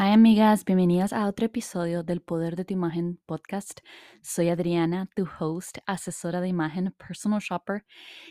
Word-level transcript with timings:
Hi 0.00 0.12
amigas, 0.12 0.64
bienvenidas 0.64 1.12
a 1.12 1.26
otro 1.26 1.46
episodio 1.46 2.04
del 2.04 2.20
Poder 2.20 2.54
de 2.54 2.64
tu 2.64 2.72
Imagen 2.72 3.18
podcast. 3.26 3.80
Soy 4.22 4.48
Adriana, 4.48 5.08
tu 5.16 5.26
host, 5.40 5.78
asesora 5.86 6.40
de 6.40 6.46
imagen, 6.46 6.94
personal 6.96 7.40
shopper, 7.40 7.84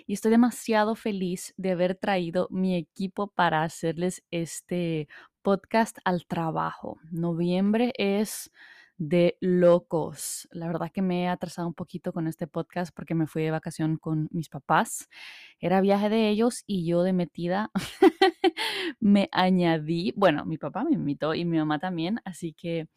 y 0.05 0.13
estoy 0.13 0.31
demasiado 0.31 0.95
feliz 0.95 1.53
de 1.57 1.71
haber 1.71 1.95
traído 1.95 2.47
mi 2.51 2.77
equipo 2.77 3.27
para 3.27 3.63
hacerles 3.63 4.23
este 4.31 5.09
podcast 5.41 5.97
al 6.05 6.25
trabajo. 6.25 6.99
Noviembre 7.11 7.91
es 7.97 8.49
de 8.97 9.37
locos. 9.41 10.47
La 10.51 10.67
verdad 10.67 10.91
que 10.91 11.01
me 11.01 11.23
he 11.23 11.27
atrasado 11.27 11.67
un 11.67 11.73
poquito 11.73 12.11
con 12.13 12.27
este 12.27 12.47
podcast 12.47 12.93
porque 12.95 13.15
me 13.15 13.27
fui 13.27 13.43
de 13.43 13.51
vacación 13.51 13.97
con 13.97 14.27
mis 14.31 14.49
papás. 14.49 15.07
Era 15.59 15.81
viaje 15.81 16.09
de 16.09 16.29
ellos 16.29 16.63
y 16.65 16.85
yo 16.85 17.03
de 17.03 17.13
metida 17.13 17.71
me 18.99 19.29
añadí, 19.31 20.13
bueno, 20.15 20.45
mi 20.45 20.57
papá 20.57 20.83
me 20.83 20.93
invitó 20.93 21.33
y 21.35 21.45
mi 21.45 21.57
mamá 21.57 21.79
también, 21.79 22.19
así 22.25 22.53
que 22.53 22.87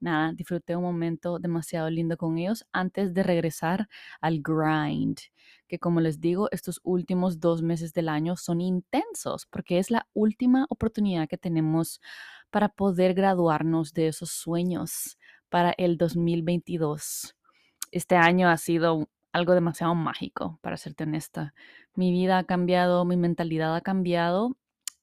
nada, 0.00 0.32
disfruté 0.32 0.76
un 0.76 0.82
momento 0.82 1.38
demasiado 1.38 1.90
lindo 1.90 2.16
con 2.16 2.38
ellos 2.38 2.64
antes 2.72 3.12
de 3.12 3.22
regresar 3.22 3.88
al 4.22 4.40
grind, 4.40 5.18
que 5.68 5.78
como 5.78 6.00
les 6.00 6.20
digo, 6.20 6.48
estos 6.52 6.80
últimos 6.84 7.38
dos 7.38 7.62
meses 7.62 7.92
del 7.92 8.08
año 8.08 8.36
son 8.36 8.60
intensos 8.62 9.46
porque 9.46 9.78
es 9.78 9.90
la 9.90 10.08
última 10.14 10.66
oportunidad 10.70 11.28
que 11.28 11.36
tenemos 11.38 12.00
para 12.50 12.70
poder 12.70 13.14
graduarnos 13.14 13.92
de 13.92 14.08
esos 14.08 14.30
sueños 14.30 15.18
para 15.50 15.72
el 15.76 15.98
2022. 15.98 17.36
Este 17.92 18.16
año 18.16 18.48
ha 18.48 18.56
sido 18.56 19.10
algo 19.32 19.54
demasiado 19.54 19.94
mágico, 19.94 20.58
para 20.62 20.76
serte 20.76 21.04
honesta. 21.04 21.54
Mi 21.94 22.10
vida 22.12 22.38
ha 22.38 22.44
cambiado, 22.44 23.04
mi 23.04 23.16
mentalidad 23.16 23.74
ha 23.76 23.80
cambiado 23.80 24.56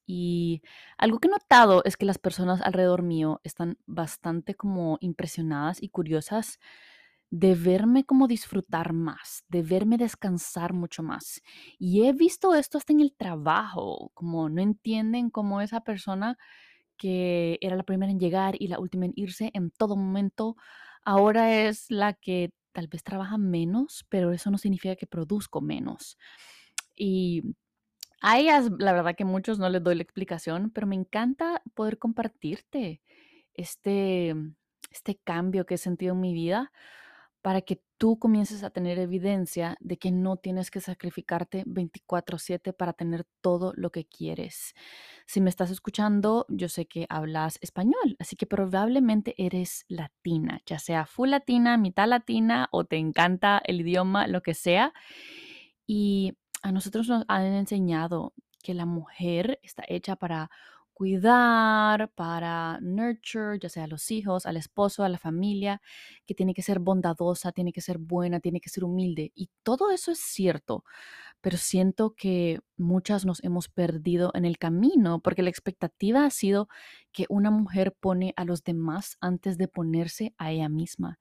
y 0.06 0.62
algo 0.96 1.18
que 1.18 1.28
he 1.28 1.30
notado 1.30 1.82
es 1.84 1.96
que 1.96 2.06
las 2.06 2.18
personas 2.18 2.62
alrededor 2.62 3.02
mío 3.02 3.40
están 3.44 3.78
bastante 3.86 4.54
como 4.54 4.98
impresionadas 5.00 5.82
y 5.82 5.90
curiosas 5.90 6.58
de 7.30 7.54
verme 7.54 8.04
como 8.04 8.26
disfrutar 8.26 8.94
más, 8.94 9.44
de 9.48 9.62
verme 9.62 9.98
descansar 9.98 10.72
mucho 10.72 11.02
más. 11.02 11.42
Y 11.78 12.06
he 12.06 12.12
visto 12.14 12.54
esto 12.54 12.78
hasta 12.78 12.94
en 12.94 13.00
el 13.00 13.14
trabajo, 13.14 14.10
como 14.14 14.48
no 14.48 14.62
entienden 14.62 15.28
cómo 15.28 15.60
esa 15.60 15.82
persona 15.82 16.38
que 16.98 17.58
era 17.60 17.76
la 17.76 17.84
primera 17.84 18.12
en 18.12 18.20
llegar 18.20 18.56
y 18.58 18.68
la 18.68 18.80
última 18.80 19.06
en 19.06 19.12
irse 19.16 19.50
en 19.54 19.70
todo 19.70 19.96
momento, 19.96 20.56
ahora 21.04 21.62
es 21.62 21.90
la 21.90 22.12
que 22.12 22.52
tal 22.72 22.88
vez 22.88 23.02
trabaja 23.02 23.38
menos, 23.38 24.04
pero 24.08 24.32
eso 24.32 24.50
no 24.50 24.58
significa 24.58 24.96
que 24.96 25.06
produzco 25.06 25.60
menos. 25.60 26.18
Y 26.94 27.42
a 28.20 28.38
ellas, 28.38 28.70
la 28.78 28.92
verdad 28.92 29.14
que 29.16 29.24
muchos 29.24 29.58
no 29.58 29.68
les 29.68 29.82
doy 29.82 29.94
la 29.94 30.02
explicación, 30.02 30.70
pero 30.70 30.86
me 30.86 30.96
encanta 30.96 31.62
poder 31.74 31.98
compartirte 31.98 33.00
este, 33.54 34.34
este 34.90 35.16
cambio 35.24 35.66
que 35.66 35.74
he 35.74 35.78
sentido 35.78 36.14
en 36.14 36.20
mi 36.20 36.34
vida 36.34 36.72
para 37.42 37.62
que 37.62 37.82
tú 37.98 38.18
comiences 38.18 38.64
a 38.64 38.70
tener 38.70 38.98
evidencia 38.98 39.76
de 39.80 39.96
que 39.96 40.10
no 40.10 40.36
tienes 40.36 40.70
que 40.70 40.80
sacrificarte 40.80 41.64
24/7 41.66 42.72
para 42.72 42.92
tener 42.92 43.26
todo 43.40 43.72
lo 43.76 43.90
que 43.90 44.06
quieres. 44.06 44.74
Si 45.26 45.40
me 45.40 45.50
estás 45.50 45.70
escuchando, 45.70 46.46
yo 46.48 46.68
sé 46.68 46.86
que 46.86 47.06
hablas 47.08 47.58
español, 47.60 48.16
así 48.18 48.36
que 48.36 48.46
probablemente 48.46 49.34
eres 49.36 49.84
latina, 49.88 50.60
ya 50.66 50.78
sea 50.78 51.06
full 51.06 51.30
latina, 51.30 51.76
mitad 51.76 52.08
latina 52.08 52.68
o 52.72 52.84
te 52.84 52.96
encanta 52.96 53.60
el 53.64 53.80
idioma, 53.80 54.26
lo 54.26 54.42
que 54.42 54.54
sea. 54.54 54.92
Y 55.86 56.36
a 56.62 56.72
nosotros 56.72 57.08
nos 57.08 57.24
han 57.28 57.44
enseñado 57.44 58.34
que 58.62 58.74
la 58.74 58.86
mujer 58.86 59.60
está 59.62 59.84
hecha 59.88 60.16
para 60.16 60.50
cuidar, 60.98 62.10
para 62.16 62.80
nurture, 62.80 63.56
ya 63.60 63.68
sea 63.68 63.84
a 63.84 63.86
los 63.86 64.10
hijos, 64.10 64.46
al 64.46 64.56
esposo, 64.56 65.04
a 65.04 65.08
la 65.08 65.16
familia, 65.16 65.80
que 66.26 66.34
tiene 66.34 66.54
que 66.54 66.62
ser 66.62 66.80
bondadosa, 66.80 67.52
tiene 67.52 67.72
que 67.72 67.80
ser 67.80 67.98
buena, 67.98 68.40
tiene 68.40 68.60
que 68.60 68.68
ser 68.68 68.82
humilde. 68.82 69.30
Y 69.36 69.48
todo 69.62 69.92
eso 69.92 70.10
es 70.10 70.18
cierto, 70.18 70.82
pero 71.40 71.56
siento 71.56 72.16
que 72.16 72.58
muchas 72.76 73.24
nos 73.24 73.44
hemos 73.44 73.68
perdido 73.68 74.32
en 74.34 74.44
el 74.44 74.58
camino 74.58 75.20
porque 75.20 75.42
la 75.44 75.50
expectativa 75.50 76.24
ha 76.24 76.30
sido 76.30 76.68
que 77.12 77.26
una 77.28 77.52
mujer 77.52 77.94
pone 78.00 78.34
a 78.36 78.44
los 78.44 78.64
demás 78.64 79.18
antes 79.20 79.56
de 79.56 79.68
ponerse 79.68 80.34
a 80.36 80.50
ella 80.50 80.68
misma. 80.68 81.20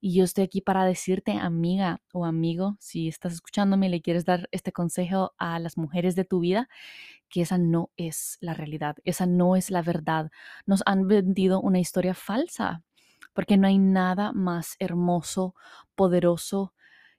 Y 0.00 0.14
yo 0.14 0.22
estoy 0.22 0.44
aquí 0.44 0.60
para 0.60 0.84
decirte, 0.84 1.32
amiga 1.32 2.02
o 2.12 2.24
amigo, 2.24 2.76
si 2.78 3.08
estás 3.08 3.32
escuchándome 3.32 3.86
y 3.86 3.90
le 3.90 4.00
quieres 4.00 4.24
dar 4.24 4.48
este 4.52 4.70
consejo 4.70 5.32
a 5.38 5.58
las 5.58 5.76
mujeres 5.76 6.14
de 6.14 6.24
tu 6.24 6.38
vida, 6.38 6.68
que 7.28 7.42
esa 7.42 7.58
no 7.58 7.90
es 7.96 8.38
la 8.40 8.54
realidad, 8.54 8.96
esa 9.04 9.26
no 9.26 9.56
es 9.56 9.70
la 9.70 9.82
verdad. 9.82 10.30
Nos 10.66 10.82
han 10.86 11.06
vendido 11.06 11.60
una 11.60 11.80
historia 11.80 12.14
falsa, 12.14 12.82
porque 13.32 13.56
no 13.56 13.66
hay 13.66 13.78
nada 13.78 14.32
más 14.32 14.76
hermoso, 14.78 15.54
poderoso 15.94 16.74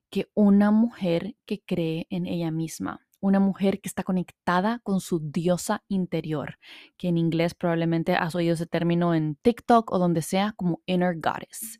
que 0.09 0.29
una 0.33 0.71
mujer 0.71 1.35
que 1.45 1.61
cree 1.61 2.07
en 2.09 2.25
ella 2.25 2.51
misma, 2.51 3.05
una 3.21 3.39
mujer 3.39 3.79
que 3.81 3.89
está 3.89 4.03
conectada 4.03 4.79
con 4.83 5.01
su 5.01 5.19
diosa 5.19 5.83
interior, 5.87 6.57
que 6.97 7.09
en 7.09 7.17
inglés 7.17 7.53
probablemente 7.53 8.15
has 8.15 8.35
oído 8.35 8.53
ese 8.53 8.65
término 8.65 9.13
en 9.13 9.35
TikTok 9.35 9.91
o 9.91 9.99
donde 9.99 10.21
sea 10.21 10.53
como 10.57 10.81
inner 10.85 11.15
goddess. 11.19 11.79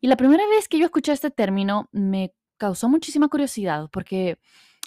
Y 0.00 0.08
la 0.08 0.16
primera 0.16 0.46
vez 0.48 0.68
que 0.68 0.78
yo 0.78 0.86
escuché 0.86 1.12
este 1.12 1.30
término 1.30 1.88
me 1.92 2.32
causó 2.56 2.88
muchísima 2.88 3.28
curiosidad 3.28 3.88
porque 3.92 4.38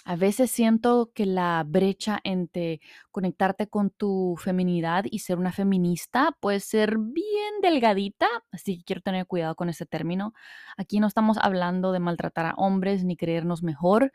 a 0.04 0.16
veces 0.16 0.50
siento 0.50 1.12
que 1.14 1.26
la 1.26 1.64
brecha 1.66 2.20
entre 2.24 2.80
conectarte 3.10 3.68
con 3.68 3.90
tu 3.90 4.36
feminidad 4.38 5.04
y 5.10 5.20
ser 5.20 5.38
una 5.38 5.52
feminista 5.52 6.36
puede 6.40 6.60
ser 6.60 6.98
bien 6.98 7.60
delgadita, 7.62 8.26
así 8.50 8.78
que 8.78 8.84
quiero 8.84 9.02
tener 9.02 9.26
cuidado 9.26 9.54
con 9.54 9.68
ese 9.68 9.86
término. 9.86 10.32
Aquí 10.76 10.98
no 11.00 11.06
estamos 11.06 11.38
hablando 11.40 11.92
de 11.92 12.00
maltratar 12.00 12.46
a 12.46 12.54
hombres 12.54 13.04
ni 13.04 13.16
creernos 13.16 13.62
mejor, 13.62 14.12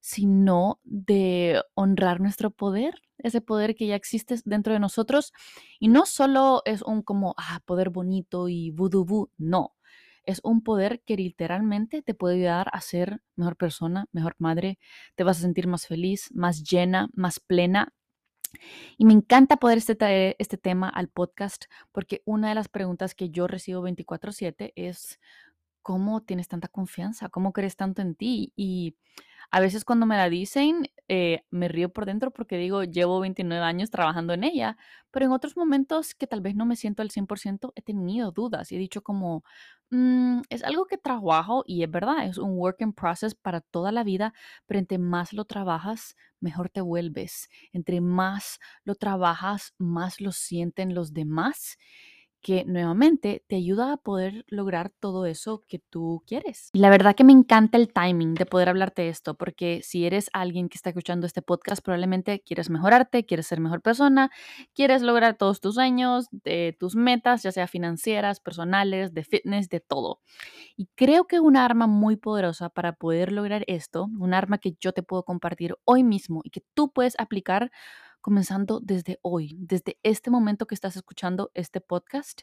sino 0.00 0.80
de 0.84 1.62
honrar 1.74 2.20
nuestro 2.20 2.50
poder, 2.50 2.94
ese 3.18 3.40
poder 3.40 3.74
que 3.76 3.86
ya 3.86 3.96
existe 3.96 4.36
dentro 4.44 4.72
de 4.72 4.80
nosotros. 4.80 5.32
Y 5.78 5.88
no 5.88 6.06
solo 6.06 6.62
es 6.64 6.82
un 6.82 7.02
como, 7.02 7.34
ah, 7.38 7.60
poder 7.66 7.90
bonito 7.90 8.48
y 8.48 8.70
vudubú, 8.70 9.30
no 9.38 9.74
es 10.24 10.40
un 10.44 10.62
poder 10.62 11.02
que 11.02 11.16
literalmente 11.16 12.02
te 12.02 12.14
puede 12.14 12.36
ayudar 12.36 12.68
a 12.72 12.80
ser 12.80 13.22
mejor 13.36 13.56
persona, 13.56 14.06
mejor 14.12 14.36
madre, 14.38 14.78
te 15.14 15.24
vas 15.24 15.38
a 15.38 15.42
sentir 15.42 15.66
más 15.66 15.86
feliz, 15.86 16.30
más 16.34 16.62
llena, 16.62 17.08
más 17.14 17.40
plena. 17.40 17.92
Y 18.98 19.04
me 19.04 19.12
encanta 19.12 19.56
poder 19.58 19.78
este 19.78 19.94
traer 19.94 20.36
este 20.38 20.56
tema 20.56 20.88
al 20.88 21.08
podcast 21.08 21.66
porque 21.92 22.22
una 22.24 22.48
de 22.48 22.54
las 22.54 22.68
preguntas 22.68 23.14
que 23.14 23.30
yo 23.30 23.46
recibo 23.46 23.82
24/7 23.82 24.72
es, 24.76 25.20
¿cómo 25.82 26.22
tienes 26.22 26.48
tanta 26.48 26.68
confianza? 26.68 27.28
¿Cómo 27.28 27.52
crees 27.52 27.76
tanto 27.76 28.02
en 28.02 28.14
ti? 28.14 28.52
Y 28.56 28.96
a 29.50 29.60
veces 29.60 29.84
cuando 29.84 30.06
me 30.06 30.16
la 30.16 30.28
dicen, 30.30 30.88
eh, 31.08 31.44
me 31.50 31.68
río 31.68 31.92
por 31.92 32.06
dentro 32.06 32.30
porque 32.32 32.56
digo, 32.56 32.84
llevo 32.84 33.20
29 33.20 33.64
años 33.64 33.90
trabajando 33.90 34.32
en 34.34 34.44
ella, 34.44 34.76
pero 35.10 35.26
en 35.26 35.32
otros 35.32 35.56
momentos 35.56 36.14
que 36.14 36.26
tal 36.28 36.40
vez 36.40 36.54
no 36.54 36.66
me 36.66 36.76
siento 36.76 37.02
al 37.02 37.10
100%, 37.10 37.72
he 37.76 37.82
tenido 37.82 38.30
dudas 38.32 38.70
y 38.72 38.76
he 38.76 38.78
dicho 38.78 39.02
como, 39.02 39.42
mm, 39.90 40.42
es 40.50 40.62
algo 40.64 40.86
que 40.86 40.98
trabajo 40.98 41.64
y 41.66 41.82
es 41.82 41.90
verdad, 41.90 42.26
es 42.26 42.38
un 42.38 42.52
work 42.58 42.80
in 42.80 42.92
process 42.92 43.34
para 43.34 43.60
toda 43.60 43.90
la 43.92 44.04
vida, 44.04 44.34
pero 44.66 44.78
entre 44.78 44.98
más 44.98 45.32
lo 45.32 45.44
trabajas, 45.44 46.16
mejor 46.40 46.68
te 46.70 46.80
vuelves. 46.80 47.48
Entre 47.72 48.00
más 48.00 48.60
lo 48.84 48.94
trabajas, 48.94 49.74
más 49.78 50.20
lo 50.20 50.32
sienten 50.32 50.94
los 50.94 51.12
demás 51.12 51.76
que 52.42 52.64
nuevamente 52.64 53.44
te 53.48 53.56
ayuda 53.56 53.92
a 53.92 53.96
poder 53.96 54.44
lograr 54.48 54.90
todo 54.90 55.26
eso 55.26 55.64
que 55.68 55.78
tú 55.78 56.22
quieres. 56.26 56.70
Y 56.72 56.78
la 56.78 56.90
verdad 56.90 57.14
que 57.14 57.24
me 57.24 57.32
encanta 57.32 57.76
el 57.76 57.92
timing 57.92 58.34
de 58.34 58.46
poder 58.46 58.68
hablarte 58.68 59.02
de 59.02 59.08
esto, 59.08 59.34
porque 59.34 59.80
si 59.82 60.06
eres 60.06 60.30
alguien 60.32 60.68
que 60.68 60.76
está 60.76 60.90
escuchando 60.90 61.26
este 61.26 61.42
podcast, 61.42 61.84
probablemente 61.84 62.40
quieres 62.40 62.70
mejorarte, 62.70 63.26
quieres 63.26 63.46
ser 63.46 63.60
mejor 63.60 63.82
persona, 63.82 64.30
quieres 64.74 65.02
lograr 65.02 65.36
todos 65.36 65.60
tus 65.60 65.74
sueños, 65.74 66.28
de 66.30 66.76
tus 66.78 66.96
metas, 66.96 67.42
ya 67.42 67.52
sea 67.52 67.66
financieras, 67.66 68.40
personales, 68.40 69.12
de 69.12 69.24
fitness, 69.24 69.68
de 69.68 69.80
todo. 69.80 70.20
Y 70.76 70.88
creo 70.94 71.26
que 71.26 71.40
una 71.40 71.64
arma 71.64 71.86
muy 71.86 72.16
poderosa 72.16 72.70
para 72.70 72.94
poder 72.94 73.32
lograr 73.32 73.64
esto, 73.66 74.08
un 74.18 74.34
arma 74.34 74.58
que 74.58 74.74
yo 74.80 74.92
te 74.92 75.02
puedo 75.02 75.24
compartir 75.24 75.76
hoy 75.84 76.04
mismo 76.04 76.40
y 76.44 76.50
que 76.50 76.62
tú 76.74 76.92
puedes 76.92 77.18
aplicar 77.18 77.70
comenzando 78.20 78.80
desde 78.80 79.18
hoy, 79.22 79.56
desde 79.58 79.98
este 80.02 80.30
momento 80.30 80.66
que 80.66 80.74
estás 80.74 80.96
escuchando 80.96 81.50
este 81.54 81.80
podcast, 81.80 82.42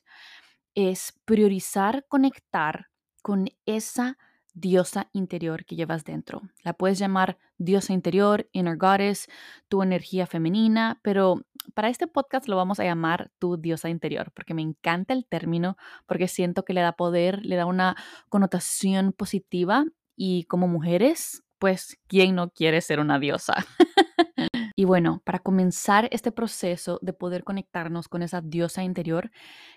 es 0.76 1.14
priorizar 1.26 2.06
conectar 2.08 2.88
con 3.22 3.50
esa 3.66 4.18
diosa 4.54 5.10
interior 5.14 5.66
que 5.66 5.76
llevas 5.76 6.04
dentro. 6.04 6.42
La 6.64 6.74
puedes 6.74 6.98
llamar 6.98 7.38
diosa 7.58 7.94
interior, 7.94 8.50
inner 8.52 8.78
goddess, 8.78 9.28
tu 9.68 9.84
energía 9.84 10.26
femenina, 10.26 11.00
pero 11.04 11.46
para 11.74 11.90
este 11.90 12.08
podcast 12.08 12.48
lo 12.48 12.56
vamos 12.56 12.80
a 12.80 12.84
llamar 12.84 13.32
tu 13.40 13.58
diosa 13.58 13.90
interior, 13.90 14.32
porque 14.34 14.54
me 14.54 14.62
encanta 14.62 15.14
el 15.14 15.26
término, 15.26 15.78
porque 16.08 16.28
siento 16.28 16.66
que 16.66 16.74
le 16.74 16.82
da 16.82 16.94
poder, 16.94 17.46
le 17.46 17.56
da 17.56 17.66
una 17.66 17.96
connotación 18.30 19.14
positiva 19.14 19.86
y 20.16 20.46
como 20.46 20.68
mujeres, 20.68 21.44
pues, 21.60 22.00
¿quién 22.08 22.36
no 22.36 22.50
quiere 22.50 22.82
ser 22.82 23.00
una 23.00 23.20
diosa? 23.20 23.66
Y 24.80 24.86
bueno, 24.86 25.24
para 25.26 25.40
comenzar 25.40 26.08
este 26.12 26.32
proceso 26.32 27.00
de 27.02 27.12
poder 27.12 27.44
conectarnos 27.44 28.08
con 28.08 28.22
esa 28.22 28.42
diosa 28.42 28.84
interior, 28.84 29.32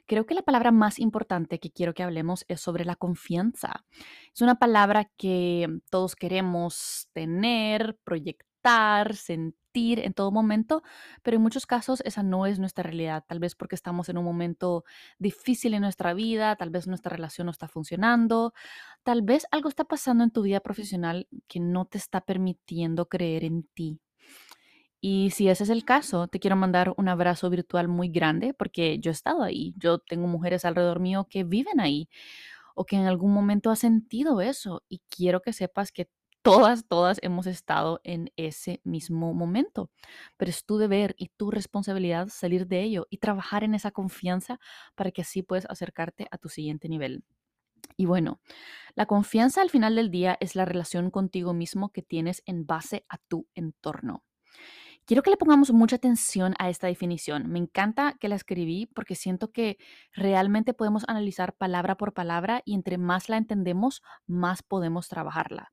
creo 0.06 0.26
que 0.26 0.34
la 0.34 0.42
palabra 0.42 0.72
más 0.72 0.98
importante 0.98 1.58
que 1.58 1.70
quiero 1.70 1.94
que 1.94 2.02
hablemos 2.02 2.44
es 2.48 2.60
sobre 2.60 2.84
la 2.84 2.96
confianza. 2.96 3.86
Es 4.34 4.42
una 4.42 4.56
palabra 4.56 5.10
que 5.16 5.80
todos 5.90 6.16
queremos 6.16 7.08
tener, 7.14 7.98
proyectar, 8.04 9.16
sentir 9.16 10.00
en 10.00 10.12
todo 10.12 10.32
momento, 10.32 10.82
pero 11.22 11.36
en 11.38 11.42
muchos 11.44 11.64
casos 11.64 12.02
esa 12.04 12.22
no 12.22 12.44
es 12.44 12.58
nuestra 12.58 12.82
realidad. 12.84 13.24
Tal 13.26 13.38
vez 13.38 13.54
porque 13.54 13.76
estamos 13.76 14.10
en 14.10 14.18
un 14.18 14.24
momento 14.26 14.84
difícil 15.18 15.72
en 15.72 15.80
nuestra 15.80 16.12
vida, 16.12 16.56
tal 16.56 16.68
vez 16.68 16.86
nuestra 16.86 17.08
relación 17.16 17.46
no 17.46 17.52
está 17.52 17.68
funcionando, 17.68 18.52
tal 19.02 19.22
vez 19.22 19.46
algo 19.50 19.70
está 19.70 19.84
pasando 19.84 20.24
en 20.24 20.30
tu 20.30 20.42
vida 20.42 20.60
profesional 20.60 21.26
que 21.48 21.58
no 21.58 21.86
te 21.86 21.96
está 21.96 22.20
permitiendo 22.20 23.08
creer 23.08 23.44
en 23.44 23.62
ti. 23.72 23.98
Y 25.00 25.30
si 25.30 25.48
ese 25.48 25.64
es 25.64 25.70
el 25.70 25.84
caso, 25.84 26.28
te 26.28 26.40
quiero 26.40 26.56
mandar 26.56 26.92
un 26.96 27.08
abrazo 27.08 27.48
virtual 27.50 27.88
muy 27.88 28.08
grande 28.08 28.54
porque 28.54 28.98
yo 28.98 29.10
he 29.10 29.12
estado 29.12 29.42
ahí. 29.42 29.74
Yo 29.78 29.98
tengo 29.98 30.26
mujeres 30.26 30.64
alrededor 30.64 31.00
mío 31.00 31.26
que 31.30 31.44
viven 31.44 31.80
ahí 31.80 32.08
o 32.74 32.84
que 32.86 32.96
en 32.96 33.06
algún 33.06 33.32
momento 33.32 33.70
ha 33.70 33.76
sentido 33.76 34.40
eso 34.40 34.82
y 34.88 35.00
quiero 35.10 35.40
que 35.42 35.52
sepas 35.52 35.92
que 35.92 36.10
todas, 36.42 36.86
todas 36.86 37.18
hemos 37.22 37.46
estado 37.46 38.00
en 38.04 38.30
ese 38.36 38.80
mismo 38.84 39.34
momento. 39.34 39.90
Pero 40.36 40.50
es 40.50 40.64
tu 40.64 40.78
deber 40.78 41.14
y 41.18 41.28
tu 41.28 41.50
responsabilidad 41.50 42.28
salir 42.28 42.66
de 42.66 42.82
ello 42.82 43.06
y 43.10 43.18
trabajar 43.18 43.64
en 43.64 43.74
esa 43.74 43.90
confianza 43.90 44.60
para 44.94 45.10
que 45.10 45.22
así 45.22 45.42
puedas 45.42 45.66
acercarte 45.68 46.28
a 46.30 46.38
tu 46.38 46.48
siguiente 46.48 46.88
nivel. 46.88 47.24
Y 47.96 48.06
bueno, 48.06 48.40
la 48.94 49.06
confianza 49.06 49.62
al 49.62 49.70
final 49.70 49.96
del 49.96 50.10
día 50.10 50.36
es 50.40 50.56
la 50.56 50.64
relación 50.64 51.10
contigo 51.10 51.54
mismo 51.54 51.90
que 51.92 52.02
tienes 52.02 52.42
en 52.46 52.66
base 52.66 53.04
a 53.08 53.18
tu 53.18 53.46
entorno. 53.54 54.24
Quiero 55.10 55.24
que 55.24 55.30
le 55.30 55.36
pongamos 55.36 55.72
mucha 55.72 55.96
atención 55.96 56.54
a 56.60 56.70
esta 56.70 56.86
definición. 56.86 57.50
Me 57.50 57.58
encanta 57.58 58.16
que 58.20 58.28
la 58.28 58.36
escribí 58.36 58.86
porque 58.86 59.16
siento 59.16 59.50
que 59.50 59.76
realmente 60.12 60.72
podemos 60.72 61.02
analizar 61.08 61.56
palabra 61.56 61.96
por 61.96 62.14
palabra 62.14 62.62
y 62.64 62.74
entre 62.74 62.96
más 62.96 63.28
la 63.28 63.36
entendemos, 63.36 64.02
más 64.28 64.62
podemos 64.62 65.08
trabajarla. 65.08 65.72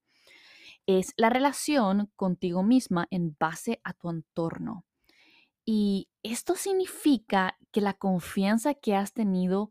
Es 0.87 1.13
la 1.17 1.29
relación 1.29 2.11
contigo 2.15 2.63
misma 2.63 3.05
en 3.11 3.37
base 3.39 3.79
a 3.83 3.93
tu 3.93 4.09
entorno. 4.09 4.85
Y 5.63 6.09
esto 6.23 6.55
significa 6.55 7.59
que 7.71 7.81
la 7.81 7.93
confianza 7.93 8.73
que 8.73 8.95
has 8.95 9.13
tenido 9.13 9.69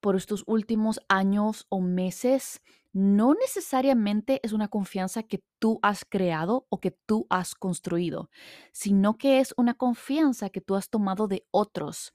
por 0.00 0.16
estos 0.16 0.42
últimos 0.48 0.98
años 1.08 1.66
o 1.68 1.80
meses 1.80 2.60
no 2.96 3.34
necesariamente 3.34 4.40
es 4.42 4.54
una 4.54 4.68
confianza 4.68 5.22
que 5.22 5.42
tú 5.58 5.78
has 5.82 6.06
creado 6.06 6.66
o 6.70 6.80
que 6.80 6.92
tú 6.92 7.26
has 7.28 7.54
construido, 7.54 8.30
sino 8.72 9.18
que 9.18 9.38
es 9.40 9.52
una 9.58 9.74
confianza 9.74 10.48
que 10.48 10.62
tú 10.62 10.76
has 10.76 10.88
tomado 10.88 11.28
de 11.28 11.44
otros. 11.50 12.14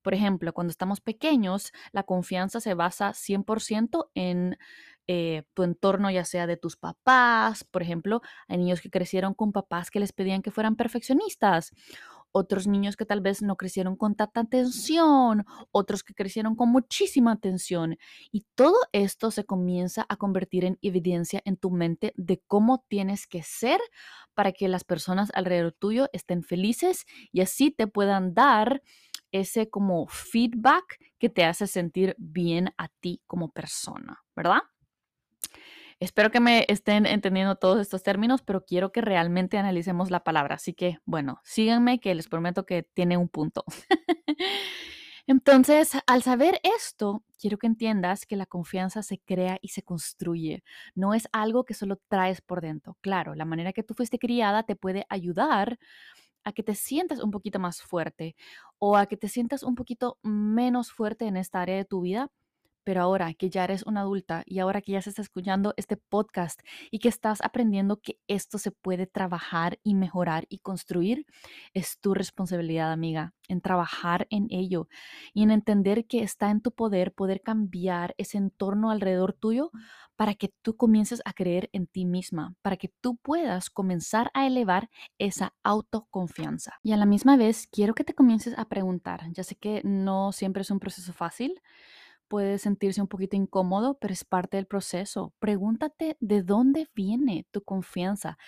Por 0.00 0.14
ejemplo, 0.14 0.54
cuando 0.54 0.70
estamos 0.70 1.02
pequeños, 1.02 1.72
la 1.92 2.04
confianza 2.04 2.60
se 2.60 2.72
basa 2.72 3.12
100% 3.12 4.10
en 4.14 4.56
eh, 5.06 5.42
tu 5.52 5.62
entorno, 5.62 6.10
ya 6.10 6.24
sea 6.24 6.46
de 6.46 6.56
tus 6.56 6.76
papás. 6.76 7.62
Por 7.64 7.82
ejemplo, 7.82 8.22
hay 8.48 8.56
niños 8.56 8.80
que 8.80 8.88
crecieron 8.88 9.34
con 9.34 9.52
papás 9.52 9.90
que 9.90 10.00
les 10.00 10.14
pedían 10.14 10.40
que 10.40 10.50
fueran 10.50 10.76
perfeccionistas 10.76 11.72
otros 12.34 12.66
niños 12.66 12.96
que 12.96 13.06
tal 13.06 13.20
vez 13.20 13.42
no 13.42 13.56
crecieron 13.56 13.96
con 13.96 14.16
tanta 14.16 14.40
atención, 14.40 15.44
otros 15.70 16.02
que 16.02 16.14
crecieron 16.14 16.56
con 16.56 16.70
muchísima 16.70 17.32
atención. 17.32 17.96
Y 18.32 18.44
todo 18.56 18.76
esto 18.92 19.30
se 19.30 19.44
comienza 19.44 20.04
a 20.08 20.16
convertir 20.16 20.64
en 20.64 20.78
evidencia 20.82 21.40
en 21.44 21.56
tu 21.56 21.70
mente 21.70 22.12
de 22.16 22.42
cómo 22.48 22.84
tienes 22.88 23.26
que 23.28 23.42
ser 23.42 23.80
para 24.34 24.52
que 24.52 24.68
las 24.68 24.82
personas 24.84 25.30
alrededor 25.34 25.72
tuyo 25.72 26.08
estén 26.12 26.42
felices 26.42 27.06
y 27.30 27.40
así 27.40 27.70
te 27.70 27.86
puedan 27.86 28.34
dar 28.34 28.82
ese 29.30 29.70
como 29.70 30.06
feedback 30.08 30.98
que 31.18 31.28
te 31.28 31.44
hace 31.44 31.66
sentir 31.66 32.14
bien 32.18 32.70
a 32.78 32.88
ti 32.88 33.22
como 33.26 33.50
persona, 33.50 34.24
¿verdad? 34.34 34.60
Espero 36.04 36.30
que 36.30 36.38
me 36.38 36.66
estén 36.68 37.06
entendiendo 37.06 37.56
todos 37.56 37.80
estos 37.80 38.02
términos, 38.02 38.42
pero 38.42 38.66
quiero 38.66 38.92
que 38.92 39.00
realmente 39.00 39.56
analicemos 39.56 40.10
la 40.10 40.22
palabra. 40.22 40.56
Así 40.56 40.74
que, 40.74 40.98
bueno, 41.06 41.40
síganme 41.44 41.98
que 41.98 42.14
les 42.14 42.28
prometo 42.28 42.66
que 42.66 42.82
tiene 42.82 43.16
un 43.16 43.30
punto. 43.30 43.64
Entonces, 45.26 45.92
al 46.06 46.22
saber 46.22 46.60
esto, 46.62 47.24
quiero 47.40 47.56
que 47.56 47.66
entiendas 47.66 48.26
que 48.26 48.36
la 48.36 48.44
confianza 48.44 49.02
se 49.02 49.18
crea 49.18 49.56
y 49.62 49.68
se 49.68 49.82
construye. 49.82 50.62
No 50.94 51.14
es 51.14 51.26
algo 51.32 51.64
que 51.64 51.72
solo 51.72 51.98
traes 52.08 52.42
por 52.42 52.60
dentro. 52.60 52.98
Claro, 53.00 53.34
la 53.34 53.46
manera 53.46 53.72
que 53.72 53.82
tú 53.82 53.94
fuiste 53.94 54.18
criada 54.18 54.64
te 54.64 54.76
puede 54.76 55.06
ayudar 55.08 55.78
a 56.44 56.52
que 56.52 56.62
te 56.62 56.74
sientas 56.74 57.20
un 57.20 57.30
poquito 57.30 57.58
más 57.58 57.80
fuerte 57.80 58.36
o 58.78 58.98
a 58.98 59.06
que 59.06 59.16
te 59.16 59.28
sientas 59.28 59.62
un 59.62 59.74
poquito 59.74 60.18
menos 60.22 60.92
fuerte 60.92 61.24
en 61.24 61.38
esta 61.38 61.62
área 61.62 61.76
de 61.76 61.86
tu 61.86 62.02
vida, 62.02 62.30
pero 62.84 63.02
ahora 63.02 63.32
que 63.34 63.50
ya 63.50 63.64
eres 63.64 63.82
una 63.84 64.00
adulta 64.00 64.42
y 64.46 64.58
ahora 64.58 64.80
que 64.80 64.92
ya 64.92 65.02
se 65.02 65.10
está 65.10 65.22
escuchando 65.22 65.74
este 65.76 65.96
podcast 65.96 66.60
y 66.90 66.98
que 66.98 67.08
estás 67.08 67.40
aprendiendo 67.42 68.00
que 68.00 68.18
esto 68.28 68.58
se 68.58 68.70
puede 68.70 69.06
trabajar 69.06 69.78
y 69.82 69.94
mejorar 69.94 70.46
y 70.48 70.58
construir, 70.58 71.26
es 71.72 71.98
tu 71.98 72.14
responsabilidad, 72.14 72.92
amiga, 72.92 73.34
en 73.48 73.60
trabajar 73.60 74.26
en 74.30 74.46
ello 74.50 74.88
y 75.32 75.42
en 75.42 75.50
entender 75.50 76.06
que 76.06 76.22
está 76.22 76.50
en 76.50 76.60
tu 76.60 76.72
poder 76.72 77.12
poder 77.12 77.40
cambiar 77.42 78.14
ese 78.18 78.38
entorno 78.38 78.90
alrededor 78.90 79.32
tuyo 79.32 79.70
para 80.16 80.34
que 80.34 80.52
tú 80.62 80.76
comiences 80.76 81.22
a 81.24 81.32
creer 81.32 81.70
en 81.72 81.86
ti 81.86 82.04
misma, 82.04 82.54
para 82.62 82.76
que 82.76 82.92
tú 83.00 83.16
puedas 83.16 83.70
comenzar 83.70 84.30
a 84.34 84.46
elevar 84.46 84.90
esa 85.18 85.54
autoconfianza. 85.62 86.78
Y 86.82 86.92
a 86.92 86.96
la 86.96 87.06
misma 87.06 87.36
vez, 87.36 87.66
quiero 87.66 87.94
que 87.94 88.04
te 88.04 88.14
comiences 88.14 88.56
a 88.56 88.68
preguntar, 88.68 89.22
ya 89.32 89.42
sé 89.42 89.56
que 89.56 89.80
no 89.84 90.32
siempre 90.32 90.62
es 90.62 90.70
un 90.70 90.80
proceso 90.80 91.12
fácil, 91.12 91.60
puede 92.28 92.58
sentirse 92.58 93.00
un 93.00 93.08
poquito 93.08 93.36
incómodo, 93.36 93.98
pero 94.00 94.12
es 94.14 94.24
parte 94.24 94.56
del 94.56 94.66
proceso. 94.66 95.32
Pregúntate 95.38 96.16
de 96.20 96.42
dónde 96.42 96.88
viene 96.94 97.46
tu 97.50 97.62
confianza. 97.62 98.38